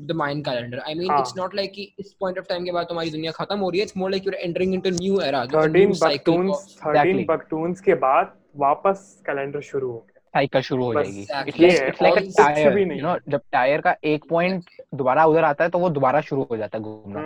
the 0.07 0.11
Mayan 0.15 0.41
calendar 0.43 0.79
I 0.79 0.93
mean 0.95 1.19
it's 1.19 1.33
not 1.37 1.55
like 1.55 1.71
कि 1.73 1.83
इस 1.99 2.13
पॉइंट 2.19 2.39
ऑफ़ 2.39 2.45
टाइम 2.49 2.65
के 2.65 2.71
बाद 2.71 2.85
तुम्हारी 2.89 3.11
दुनिया 3.11 3.31
खत्म 3.31 3.57
हो 3.59 3.69
रही 3.69 3.79
है 3.79 3.85
it's 3.85 3.97
more 3.97 4.11
like 4.11 4.25
you 4.27 4.31
are 4.31 4.37
entering 4.39 4.73
into 4.73 4.89
new 4.89 5.19
era 5.21 5.43
13 5.47 5.93
baktuns 6.03 6.65
13 6.85 7.25
baktuns 7.27 7.81
के 7.81 7.93
बाद 8.05 8.33
वापस 8.57 9.05
कैलेंडर 9.25 9.61
शुरू 9.71 9.91
हो 9.91 9.97
गया। 9.97 10.12
साइकिल 10.33 10.61
शुरू 10.61 10.83
हो 10.85 10.93
जाएगी। 10.93 11.21
It's 11.65 12.01
like 12.01 12.15
a 12.17 12.21
tyre 12.37 12.77
you 12.79 13.01
know 13.01 13.17
जब 13.29 13.41
टायर 13.51 13.81
का 13.81 13.95
एक 14.03 14.25
पॉइंट 14.29 14.69
दोबारा 14.95 15.25
उधर 15.25 15.43
आता 15.43 15.63
है 15.63 15.69
तो 15.69 15.79
वो 15.79 15.89
दोबारा 15.97 16.21
शुरू 16.29 16.47
हो 16.51 16.57
जाता 16.57 16.77
है 16.77 16.83
घूमना। 16.83 17.21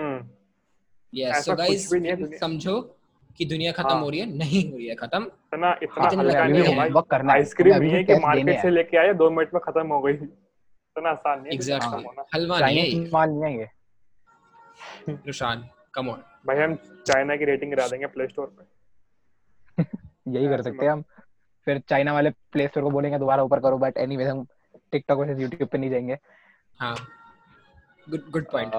यस 1.13 1.45
सो 1.45 1.55
गाइस 1.55 1.89
समझो 2.39 2.79
कि 3.37 3.45
दुनिया 3.45 3.71
खत्म 3.71 3.89
हाँ. 3.89 4.01
हो 4.01 4.09
रही 4.09 4.19
है 4.19 4.25
नहीं 4.37 4.63
हो 4.71 4.77
रही 4.77 4.87
है 4.87 4.95
खत्म। 4.95 5.23
इतना 5.23 5.71
इतना 5.83 6.07
हल्का 6.09 6.43
नहीं 6.45 6.63
है। 6.63 6.75
भाई 6.77 7.01
करना 7.11 7.33
आइसक्रीम 7.33 7.75
नहीं 7.75 7.91
है 7.91 8.03
कि 8.03 8.15
मार्केट 8.25 8.61
से 8.61 8.69
लेके 8.69 8.97
आए 8.97 9.13
दो 9.13 9.29
मिनट 9.29 9.53
में 9.53 9.61
खत्म 9.65 9.87
हो 9.87 9.99
गई। 10.01 10.13
इतना 10.13 11.09
आसान 11.09 11.37
नहीं 11.39 11.47
है 11.47 11.53
एग्जैक्टली 11.53 12.23
हलवा 12.35 12.59
नहीं 12.59 12.79
है 12.79 13.09
माल 13.11 13.29
नहीं 13.29 13.57
है 13.57 13.59
ये। 13.59 15.17
रुशान 15.27 15.67
कम 15.93 16.09
ऑन 16.09 16.23
भाई 16.47 16.57
हम 16.57 16.75
चाइना 17.07 17.35
की 17.35 17.45
रेटिंग 17.45 17.73
करा 17.73 17.87
देंगे 17.87 18.05
प्ले 18.15 18.27
स्टोर 18.27 18.47
पे। 18.57 19.83
यही 20.37 20.47
कर 20.47 20.61
सकते 20.61 20.85
हैं 20.85 20.91
हम। 20.91 21.03
फिर 21.67 21.81
चाइना 21.89 22.13
वाले 22.13 22.29
प्ले 22.51 22.67
स्टोर 22.67 22.83
को 22.83 22.89
बोलेंगे 22.89 23.17
दोबारा 23.19 23.43
ऊपर 23.43 23.59
करो 23.59 23.77
बट 23.77 23.97
एनीवे 23.97 24.23
हम 24.25 24.45
टिकटॉक 24.91 25.19
वैसे 25.19 25.41
यूट्यूब 25.41 25.69
पे 25.69 25.77
नहीं 25.77 25.89
जाएँगे। 25.89 26.17
हाँ 26.79 26.95
good 28.07 28.29
good 28.31 28.45
point 28.51 28.73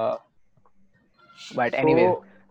but 1.56 1.74
anyway 1.74 2.06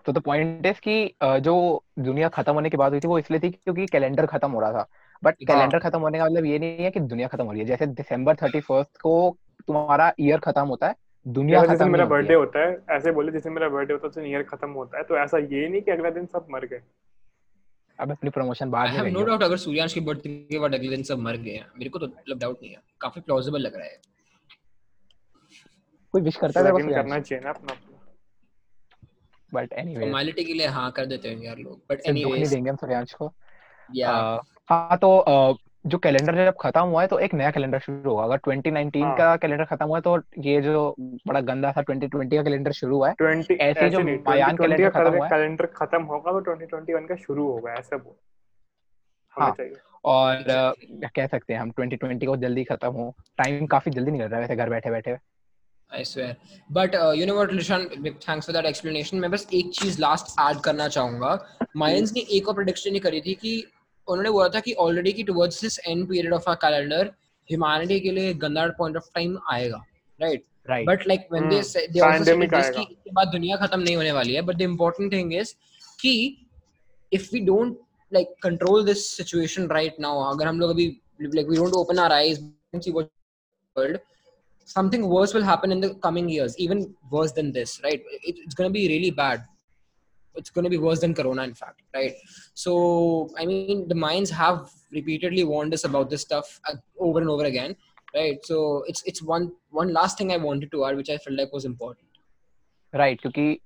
तो 0.06 0.12
द 0.12 0.22
पॉइंट 0.22 0.65
इज़ 0.65 0.79
कि 0.82 1.15
जो 1.41 1.53
दुनिया 2.00 2.27
खत्म 2.29 2.53
होने 2.53 2.70
की 2.70 2.77
बात 2.77 2.91
हुई 2.91 3.00
थी 3.00 3.08
वो 3.08 3.17
इसलिए 3.20 3.39
थी 3.39 3.50
क्योंकि 3.50 3.86
कैलेंडर 3.88 4.25
खत्म 4.25 4.51
हो 4.51 4.60
रहा 4.60 4.72
था। 4.74 4.86
बट 5.24 5.36
कैलेंडर 5.39 5.79
खत्म 5.79 6.00
होने 6.00 6.17
का 6.17 6.25
मतलब 6.25 6.46
ये 6.46 6.60
नहीं 6.60 6.84
है 6.84 6.91
कि 6.91 7.00
दुनिया 7.01 7.27
खत्म 7.27 7.46
हो 7.46 7.51
रही 7.51 7.62
है। 7.62 7.65
जैसे 7.65 7.88
दिसंबर 7.88 8.36
थर्टी 8.36 8.60
फ़र्स्ट 8.60 9.01
को 9.01 9.38
तुम्हारा 9.67 10.12
ईयर 10.20 10.39
खत्म 10.39 10.65
होता 10.67 10.88
है 10.88 10.96
दुनिया 11.25 11.62
खत्म 11.63 11.89
मेरा 11.89 12.06
बर्थडे 12.06 12.34
होता 12.34 12.60
है 12.60 12.77
ऐसे 12.89 13.12
बोले 13.12 13.32
जैसे 13.32 13.50
मेरा 13.50 13.70
बर्थडे 13.70 13.94
होता 13.94 14.20
है 14.20 14.29
ईयर 14.32 14.44
खत्म 14.44 14.70
होता 14.72 14.98
है 14.98 15.03
तो 15.03 15.17
ऐसा 15.17 15.38
ये 15.38 15.67
नहीं 15.70 15.82
कि 15.82 15.91
अगला 15.91 16.10
दिन 16.10 16.25
सब 16.25 16.48
मर 16.51 16.65
गए। 16.65 16.82
अब 18.00 18.12
अपनी 18.12 18.30
प्रमोशन 18.30 18.70
बाद 18.72 18.89
में 18.96 19.12
नो 19.12 19.24
डाउट 19.24 19.44
अगर 19.44 19.58
सूर्यांश 19.58 19.94
की 19.94 20.00
बर्थडे 20.00 20.30
के 20.51 20.60
बाद 20.60 20.74
अगले 20.75 20.89
दिन 20.89 21.04
सब 21.04 21.20
मर 21.20 21.38
गए 21.38 21.63
मेरे 21.77 21.89
को 21.89 22.00
तो 22.00 22.08
मतलब 22.08 22.39
डाउट 22.39 22.62
नहीं 22.62 22.72
है। 22.72 22.82
काफ़ी 23.01 23.22
प्लॉजिबल 23.22 23.62
लग 23.62 23.75
रहा 23.75 23.86
है। 23.86 24.00
कोई 26.13 26.22
विश 26.22 26.36
करता 26.36 26.60
है 26.60 26.72
करना 26.72 27.20
चाहिए 27.20 27.44
ना 27.44 27.50
अपना 27.50 27.77
बट 29.51 29.74
एनीवे 29.74 30.01
फॉर्मेलिटी 30.01 30.44
के 30.44 30.54
लिए 30.54 30.68
हाँ 30.68 30.92
कर 30.92 31.06
देते 31.06 31.30
हैं 31.30 31.42
यार 31.44 31.58
लोग। 31.58 31.82
बट 31.89 32.01
एनीवे 32.06 32.32
नहीं 32.32 32.50
देंगे 32.50 32.70
हम 32.70 32.75
सूर्यांश 32.75 33.13
को। 33.13 33.32
या 33.89 34.12
हाँ 34.70 34.98
तो 34.98 35.20
जो 35.86 35.98
कैलेंडर 35.98 36.36
जब 36.36 36.55
खत्म 36.62 36.81
हुआ 36.81 37.01
है 37.01 37.07
तो 37.07 37.17
एक 37.19 37.34
नया 37.34 37.50
कैलेंडर 37.51 37.79
शुरू 37.79 38.10
होगा। 38.10 38.24
अगर 38.24 38.38
2019 38.48 39.03
हाँ. 39.03 39.15
का 39.17 39.36
कैलेंडर 39.36 39.65
खत्म 39.65 39.86
हुआ 39.86 39.98
है 39.98 40.01
तो 40.01 40.17
ये 40.43 40.62
जो 40.62 40.96
बड़ा 41.00 41.41
गंदा 41.41 41.72
था 41.72 41.84
2020 41.84 42.38
का 42.38 42.43
कैलेंडर 42.43 42.72
शुरू 42.72 42.96
हुआ 42.96 43.10
है 43.10 43.15
20 43.22 43.51
ऐसे 43.51 43.55
ऐसे 43.55 43.89
जो 43.89 44.00
मायान 44.00 44.57
कैलेंडर 44.57 44.89
खत्म 44.89 45.15
हुआ 45.15 45.25
है। 45.25 45.29
कैलेंडर 45.29 45.65
खत्म 45.75 46.01
होगा 46.03 46.31
तो 46.31 46.41
2021 46.50 47.07
का 47.10 47.15
शुरू 47.15 47.48
होगा 47.48 47.74
ऐसा 47.74 47.98
बोल। 47.98 48.15
हाँ। 49.38 49.55
और 50.05 50.43
कह 51.15 51.27
सकते 51.27 51.53
हैं 51.53 51.60
हम 51.60 51.72
2020 51.72 52.25
को 52.27 52.36
जल्दी 52.38 52.63
खत्म 52.63 52.91
हो। 52.91 53.13
टाइम 53.38 53.65
काफ़ी 53.67 53.91
जल्दी 53.91 54.12
निकल 54.12 54.25
रहा 54.25 54.36
है 54.36 54.41
वैसे 54.41 54.55
घर 54.55 54.69
बैठे 54.69 54.91
बैठे। 54.91 55.17
Swear. 55.91 56.31
But 56.69 56.96
uh, 56.96 57.12
you 57.17 57.25
know 57.27 57.36
what, 57.36 57.51
Lishan, 57.51 57.84
thanks 58.24 58.48
for 58.48 58.53
that 58.55 58.65
explanation. 58.65 59.19
मैं 59.22 59.29
बस 59.31 59.48
एक 59.53 59.69
चीज़ 59.74 60.00
लास्ट 60.01 60.39
ऐड 60.41 60.57
करना 60.62 60.88
चाहूँगा। 60.88 61.29
मायंस 61.77 62.12
ने 62.15 62.22
एक 62.38 62.48
और 62.48 62.55
प्रेडिक्शन 62.55 62.93
ही 62.93 63.00
करी 63.00 63.22
थी 63.22 63.34
कि 63.34 63.51
उन्होंने 64.07 64.29
बोला 64.29 64.49
था 64.49 64.59
कि 64.59 64.73
ऑलरेडी 64.85 65.13
की 65.13 65.23
towards 65.23 65.61
this 65.61 65.79
end 65.79 66.07
period 66.09 66.33
of 66.33 66.49
our 66.49 66.55
calendar 66.63 67.11
humanity 67.49 67.99
के 67.99 68.11
लिए 68.11 68.33
गंदा 68.43 68.67
पॉइंट 68.77 68.97
ऑफ़ 68.97 69.09
टाइम 69.15 69.37
आएगा 69.51 69.83
right 70.19 70.43
right 70.69 70.87
but 70.87 71.07
like 71.07 71.27
when 71.31 71.49
they 71.49 71.61
they 71.93 71.99
also 72.05 72.37
कि 72.37 72.81
इसके 72.81 73.11
बाद 73.13 73.27
दुनिया 73.31 73.57
खत्म 73.57 73.79
नहीं 73.79 73.95
होने 73.95 74.11
वाली 74.11 74.33
है 74.33 74.41
but 74.41 74.57
the 74.57 74.61
important 74.61 75.11
thing 75.13 75.33
is 75.33 75.53
कि 76.01 76.13
if 77.11 77.29
we 77.33 77.39
don't 77.45 77.77
like 78.11 78.35
control 78.43 78.85
this 78.85 79.07
situation 79.17 79.67
right 79.69 79.99
now 79.99 80.23
अगर 80.33 80.47
हम 80.47 80.59
लोग 80.59 80.69
अभी 80.71 80.87
like 81.21 81.47
we 81.49 81.57
don't 81.57 81.73
open 81.73 81.99
our 81.99 82.11
eyes 82.11 82.39
and 82.73 82.81
see 82.83 82.91
what 82.91 83.09
world 83.75 83.99
something 84.67 85.03
worse 85.09 85.33
will 85.33 85.43
happen 85.43 85.71
in 85.71 85.79
the 85.79 85.89
coming 85.95 86.29
years 86.29 86.55
even 86.59 86.93
worse 87.09 87.31
than 87.31 87.51
this 87.51 87.81
right? 87.83 88.01
It, 88.23 88.35
it's 88.37 88.53
going 88.53 88.69
to 88.69 88.73
be 88.73 88.87
It's 90.38 90.50
going 90.50 90.65
to 90.65 90.70
be 90.70 90.77
worse 90.77 91.01
than 91.01 91.13
Corona, 91.13 91.44
in 91.44 91.53
fact, 91.53 91.82
right? 91.94 92.15
So, 92.53 93.29
I 93.38 93.46
mean, 93.46 93.88
the 93.88 93.96
minds 93.96 94.29
have 94.32 94.72
repeatedly 94.91 95.44
warned 95.44 95.74
us 95.74 95.84
about 95.84 96.10
this 96.10 96.22
stuff 96.22 96.60
uh, 96.70 96.75
over 97.00 97.20
and 97.20 97.29
over 97.29 97.46
again, 97.46 97.75
right? 98.13 98.46
So, 98.46 98.84
it's 98.88 99.03
it's 99.03 99.24
one 99.24 99.51
one 99.72 99.94
last 99.94 100.17
thing 100.17 100.32
I 100.32 100.38
wanted 100.38 100.72
to 100.72 100.86
add, 100.86 100.98
which 100.98 101.10
I 101.10 101.17
felt 101.17 101.38
like 101.38 101.58
was 101.60 101.65
important. 101.65 102.22
Right, 102.94 103.22
क्योंकि 103.22 103.60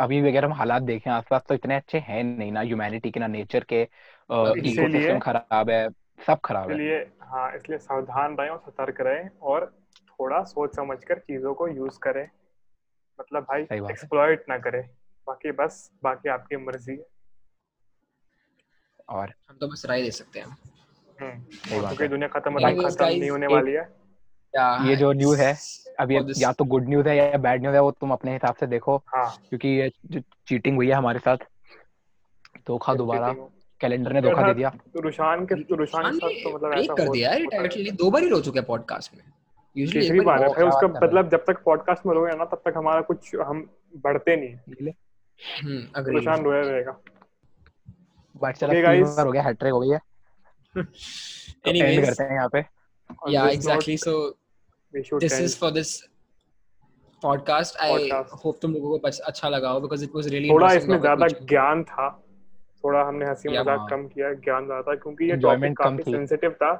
अभी 0.00 0.18
अगर 0.28 0.44
हम 0.44 0.52
हालात 0.52 0.82
देखें 0.82 1.10
आसपास 1.10 1.42
तो 1.48 1.54
इतने 1.54 1.76
अच्छे 1.76 1.98
हैं 2.08 2.22
नहीं 2.24 2.52
ना 2.52 2.60
ह्यूमैनिटी 2.60 3.10
के 3.10 3.20
ना 3.20 3.26
नेचर 3.26 3.64
के 3.72 3.82
इकोसिस्टम 3.82 5.18
खराब 5.18 5.70
है 5.70 5.88
सब 6.26 6.40
खराब 6.44 6.70
है 6.70 6.76
इसलिए 6.76 6.98
हाँ 7.32 7.48
इसलिए 7.56 7.78
सावधान 7.78 8.36
रहें 8.40 8.50
और 8.50 8.58
सतर्क 8.66 9.00
रहें 9.00 9.28
और 9.52 9.66
थोड़ा 10.10 10.42
सोच 10.52 10.74
समझ 10.76 11.02
कर 11.04 11.18
चीज़ों 11.18 11.54
को 11.54 11.68
यूज़ 11.68 11.98
करें 12.02 12.26
मतलब 13.20 13.42
भाई 13.50 13.62
एक्सप्लॉइट 13.90 14.44
ना 14.48 14.58
करें 14.66 14.82
बाकी 15.26 15.52
बस 15.52 15.90
बाकी 16.04 16.28
आपकी 16.28 16.56
मर्ज़ी 16.56 16.92
है। 16.92 17.06
और? 19.08 19.32
हम 19.50 19.56
तो 19.60 19.68
बस 19.68 19.86
राय 19.86 20.02
दे 20.02 20.10
सकते 20.10 20.40
हैं। 20.40 20.56
क्योंकि 21.68 22.08
दुनिया 22.08 22.28
खत्म 22.28 22.58
खत्म 22.88 23.04
नहीं 23.04 23.30
होने 23.30 23.46
वाली 23.46 23.72
है। 23.72 24.02
ये 24.88 24.96
जो 24.96 25.12
न्यूज़ 25.12 25.42
है 25.42 25.56
अभी 26.00 26.16
या 26.38 26.52
तो 26.52 26.64
गुड 26.64 26.88
न्यूज़ 26.88 27.08
है 27.08 27.16
या 27.16 27.38
बैड 27.38 27.60
न्यूज़ 27.60 27.74
है 27.74 27.82
वो 27.82 27.90
तुम 27.90 28.10
अपने 28.12 28.32
हिसाब 28.32 28.54
से 28.54 28.66
देखो। 28.66 28.96
हाँ. 28.96 29.30
क्योंकि 29.48 29.68
ये 29.68 29.90
जो 30.06 30.20
चीटिंग 30.46 30.76
हुई 30.76 30.88
है 30.88 30.94
हमारे 30.94 31.18
साथ 31.18 31.36
धोखा 32.68 32.94
दोबारा। 32.94 33.32
कैलेंडर 33.80 34.12
ने 34.12 34.20
धोखा 34.22 34.46
दे 34.46 34.54
दिया। 34.54 34.68
तो 34.94 35.00
रुशान 35.00 35.46
के 35.46 35.62
तो 35.62 35.74
रुशान 35.74 36.10
के 36.10 36.16
साथ 36.16 36.44
तो 36.44 36.54
मतलब 36.56 36.72
ऐसा 36.72 36.94
कर 36.94 37.08
दिया 37.08 37.30
है 37.30 37.90
दो 37.90 38.10
बार 38.10 38.22
ही 38.22 38.28
रो 38.28 38.40
चुके 38.40 38.58
हैं 38.58 38.66
पॉडकास्ट 38.66 39.14
में। 39.14 39.24
तीसरी 40.00 40.20
बार 40.20 40.42
है 40.42 40.64
उसका 40.66 40.88
मतलब 41.06 41.30
जब 41.30 41.44
तक 41.46 41.62
पॉडकास्ट 41.64 42.06
में 42.06 42.14
रहोगे 42.14 42.34
ना 42.36 42.44
तब 42.44 42.62
तक 42.64 42.74
हमारा 42.76 43.00
कुछ 43.00 43.34
हम 43.34 43.70
बढ़ते 43.96 44.36
नहीं। 44.36 44.56
हम्म 45.40 46.04
परेशान 46.04 46.42
रोया 46.44 46.60
रहेगा 46.62 46.98
बट 48.34 48.56
चलो 48.56 48.72
तीन 48.72 49.26
हो 49.26 49.32
गया 49.32 49.42
हैट्रिक 49.42 49.72
हो 49.72 49.80
गई 49.80 49.88
है। 49.88 49.98
एनीवेज 51.68 52.04
करते 52.04 52.24
हैं 52.24 52.34
यहाँ 52.34 52.48
पे। 52.52 52.64
या 53.32 53.48
exactly 53.48 53.96
so 53.98 54.14
this 54.94 55.40
is 55.40 55.58
for 55.58 55.70
this 55.70 56.00
podcast 57.22 57.76
I 57.80 58.08
hope 58.44 58.58
तुम 58.62 58.72
लोगों 58.72 58.98
को 58.98 59.08
अच्छा 59.08 59.48
लगा 59.48 59.70
हो 59.70 59.80
बिकॉज़ 59.80 60.04
इट 60.04 60.14
वाज 60.14 60.28
रियली 60.28 60.50
थोड़ा 60.50 60.72
इसमें 60.74 60.98
ज़्यादा 61.00 61.26
ज्ञान 61.28 61.84
था। 61.84 62.08
थोड़ा 62.84 63.02
हमने 63.08 63.26
हँसी 63.26 63.48
मज़ाक 63.48 63.86
कम 63.90 64.06
किया 64.08 64.32
ज्ञान 64.46 64.64
ज़्यादा 64.66 64.82
था 64.82 64.94
क्योंकि 64.94 65.30
ये 65.30 65.36
टॉपिक 65.42 65.76
काफ़ी 65.78 66.02
सेंसिटिव 66.02 66.52
था। 66.62 66.72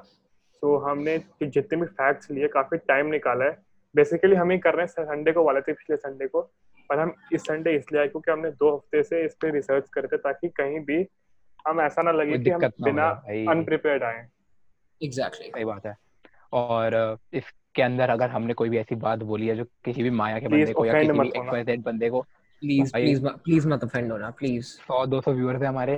तो 0.63 0.77
हमने 0.79 1.19
जितने 1.43 1.79
भी 1.81 1.87
फैक्ट्स 1.87 2.31
लिए 2.31 2.49
काफ़ी 2.49 2.79
टाइम 2.89 3.07
निकाला 3.11 3.45
है। 3.45 3.63
बेसिकली 3.95 4.37
हम 4.37 4.51
ही 4.51 4.59
कर 4.59 4.75
रहे 4.75 4.87
हैं 4.87 5.05
संडे 5.05 5.33
को 5.33 5.45
वाले 5.45 5.61
थे 5.61 5.73
पिछले 5.73 5.97
संडे 5.97 6.27
को। 6.27 6.43
पर 6.93 6.99
हम 6.99 7.15
इस 7.33 7.41
संडे 7.41 7.77
इसलिए 7.77 8.01
आए 8.01 8.09
क्योंकि 8.09 8.31
हमने 8.31 8.51
दो 8.51 8.75
हफ़्ते 8.77 9.03
से 9.03 9.25
इस 9.25 9.35
पे 9.35 9.51
रिसर्च 9.51 9.89
करते 9.89 10.17
ताकि 10.17 10.49
कहीं 10.49 10.81
भी 10.81 11.07
हम 11.69 11.81
ऐसा 11.81 12.03
ना 12.03 12.13
लगे 12.13 12.39
कि 12.39 12.51
हम 12.51 12.61
बिना 12.61 13.09
अनप्रिपेयर्ड 13.51 14.03
आए। 14.03 14.29
एग्जैक्टली 15.03 15.49
सही 15.49 15.65
बात 15.65 15.87
है। 15.87 15.97
और 16.53 17.19
इसके 17.33 17.83
अंदर 17.83 18.11
अगर 18.11 18.31
हमने 18.31 18.55
कोई 18.55 18.69
भी 18.69 18.79
ऐसी 18.79 18.95
बात 18.95 19.19
बोली 19.19 19.47
है 19.47 19.57
जो 19.57 19.65
किसी 19.85 20.03
भी 20.03 20.11
माया 20.11 20.39
के 20.39 20.49
बंदे 20.49 20.73
को 20.73 20.85
या 20.87 21.01
किसी 21.03 21.13
भी 21.13 21.29
एक्सवाइजेड 21.29 21.83
बंदे 21.83 22.11
को 22.11 22.21
प्लीज़ 22.63 22.93
प्लीज़ 22.93 23.27
प्लीज़ 23.27 23.69
मत 23.69 23.85
ऑफेंड 23.85 24.13
होना 24.13 24.31
प्लीज़ 24.31 24.67
100 24.93 25.07
200 25.07 25.29
व्यूअर्स 25.29 25.63
है 25.63 25.69
हमारे। 25.69 25.97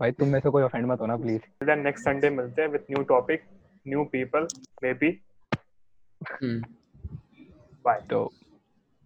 भाई 0.00 0.12
तुम 0.12 0.28
में 0.28 0.40
से 0.40 0.50
कोई 0.50 0.62
ऑफेंड 0.62 0.86
मत 0.86 1.00
होना 1.00 1.16
प्लीज़ 1.16 1.64
देन 1.64 1.80
नेक्स्ट 1.80 2.04
संडे 2.04 2.30
मिलते 2.30 2.62
हैं 2.62 2.68
with 2.68 2.84
new 2.90 3.02
topic 3.04 3.42
new 3.86 4.02
people 4.14 4.46
maybe 4.84 5.08
hmm. 6.22 6.58
bye 7.84 8.00
so 8.10 8.18